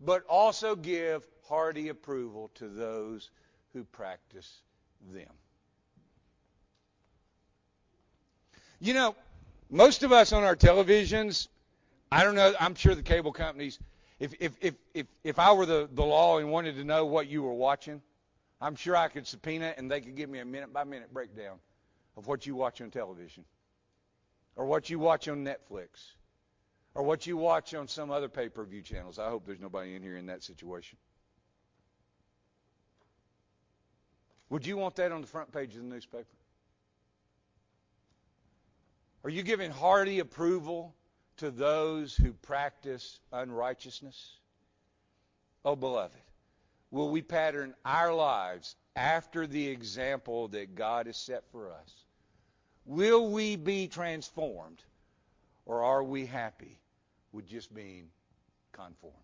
but 0.00 0.24
also 0.26 0.76
give 0.76 1.26
hearty 1.48 1.88
approval 1.88 2.50
to 2.54 2.68
those 2.68 3.30
who 3.72 3.84
practice 3.84 4.60
them. 5.12 5.28
You 8.80 8.94
know, 8.94 9.14
most 9.70 10.02
of 10.02 10.12
us 10.12 10.32
on 10.32 10.42
our 10.42 10.56
televisions, 10.56 11.48
I 12.10 12.24
don't 12.24 12.34
know, 12.34 12.54
I'm 12.58 12.74
sure 12.74 12.94
the 12.94 13.02
cable 13.02 13.32
companies, 13.32 13.78
if, 14.18 14.34
if, 14.40 14.52
if, 14.60 14.74
if, 14.94 15.06
if 15.22 15.38
I 15.38 15.52
were 15.52 15.66
the, 15.66 15.88
the 15.92 16.02
law 16.02 16.38
and 16.38 16.50
wanted 16.50 16.76
to 16.76 16.84
know 16.84 17.06
what 17.06 17.28
you 17.28 17.42
were 17.42 17.54
watching, 17.54 18.02
I'm 18.60 18.76
sure 18.76 18.96
I 18.96 19.08
could 19.08 19.26
subpoena 19.26 19.74
and 19.76 19.90
they 19.90 20.00
could 20.00 20.16
give 20.16 20.28
me 20.28 20.40
a 20.40 20.44
minute 20.44 20.72
by 20.72 20.84
minute 20.84 21.12
breakdown 21.12 21.58
of 22.16 22.26
what 22.26 22.46
you 22.46 22.54
watch 22.54 22.80
on 22.80 22.90
television 22.90 23.44
or 24.56 24.66
what 24.66 24.90
you 24.90 24.98
watch 24.98 25.28
on 25.28 25.44
Netflix 25.44 25.88
or 26.94 27.02
what 27.02 27.26
you 27.26 27.36
watch 27.36 27.74
on 27.74 27.88
some 27.88 28.10
other 28.10 28.28
pay 28.28 28.48
per 28.48 28.64
view 28.64 28.82
channels. 28.82 29.18
I 29.18 29.30
hope 29.30 29.46
there's 29.46 29.60
nobody 29.60 29.94
in 29.94 30.02
here 30.02 30.16
in 30.16 30.26
that 30.26 30.42
situation. 30.42 30.98
Would 34.50 34.66
you 34.66 34.76
want 34.76 34.96
that 34.96 35.12
on 35.12 35.20
the 35.20 35.26
front 35.26 35.52
page 35.52 35.74
of 35.76 35.82
the 35.82 35.88
newspaper? 35.88 36.26
Are 39.22 39.30
you 39.30 39.42
giving 39.42 39.70
hearty 39.70 40.18
approval 40.18 40.94
to 41.36 41.50
those 41.50 42.16
who 42.16 42.32
practice 42.32 43.20
unrighteousness? 43.32 44.36
Oh, 45.64 45.76
beloved, 45.76 46.16
will 46.90 47.10
we 47.10 47.22
pattern 47.22 47.74
our 47.84 48.12
lives 48.12 48.76
after 48.96 49.46
the 49.46 49.68
example 49.68 50.48
that 50.48 50.74
God 50.74 51.06
has 51.06 51.16
set 51.16 51.44
for 51.52 51.70
us? 51.70 52.04
Will 52.86 53.30
we 53.30 53.56
be 53.56 53.86
transformed, 53.86 54.82
or 55.66 55.84
are 55.84 56.02
we 56.02 56.26
happy 56.26 56.78
with 57.32 57.46
just 57.46 57.72
being 57.74 58.08
conformed? 58.72 59.16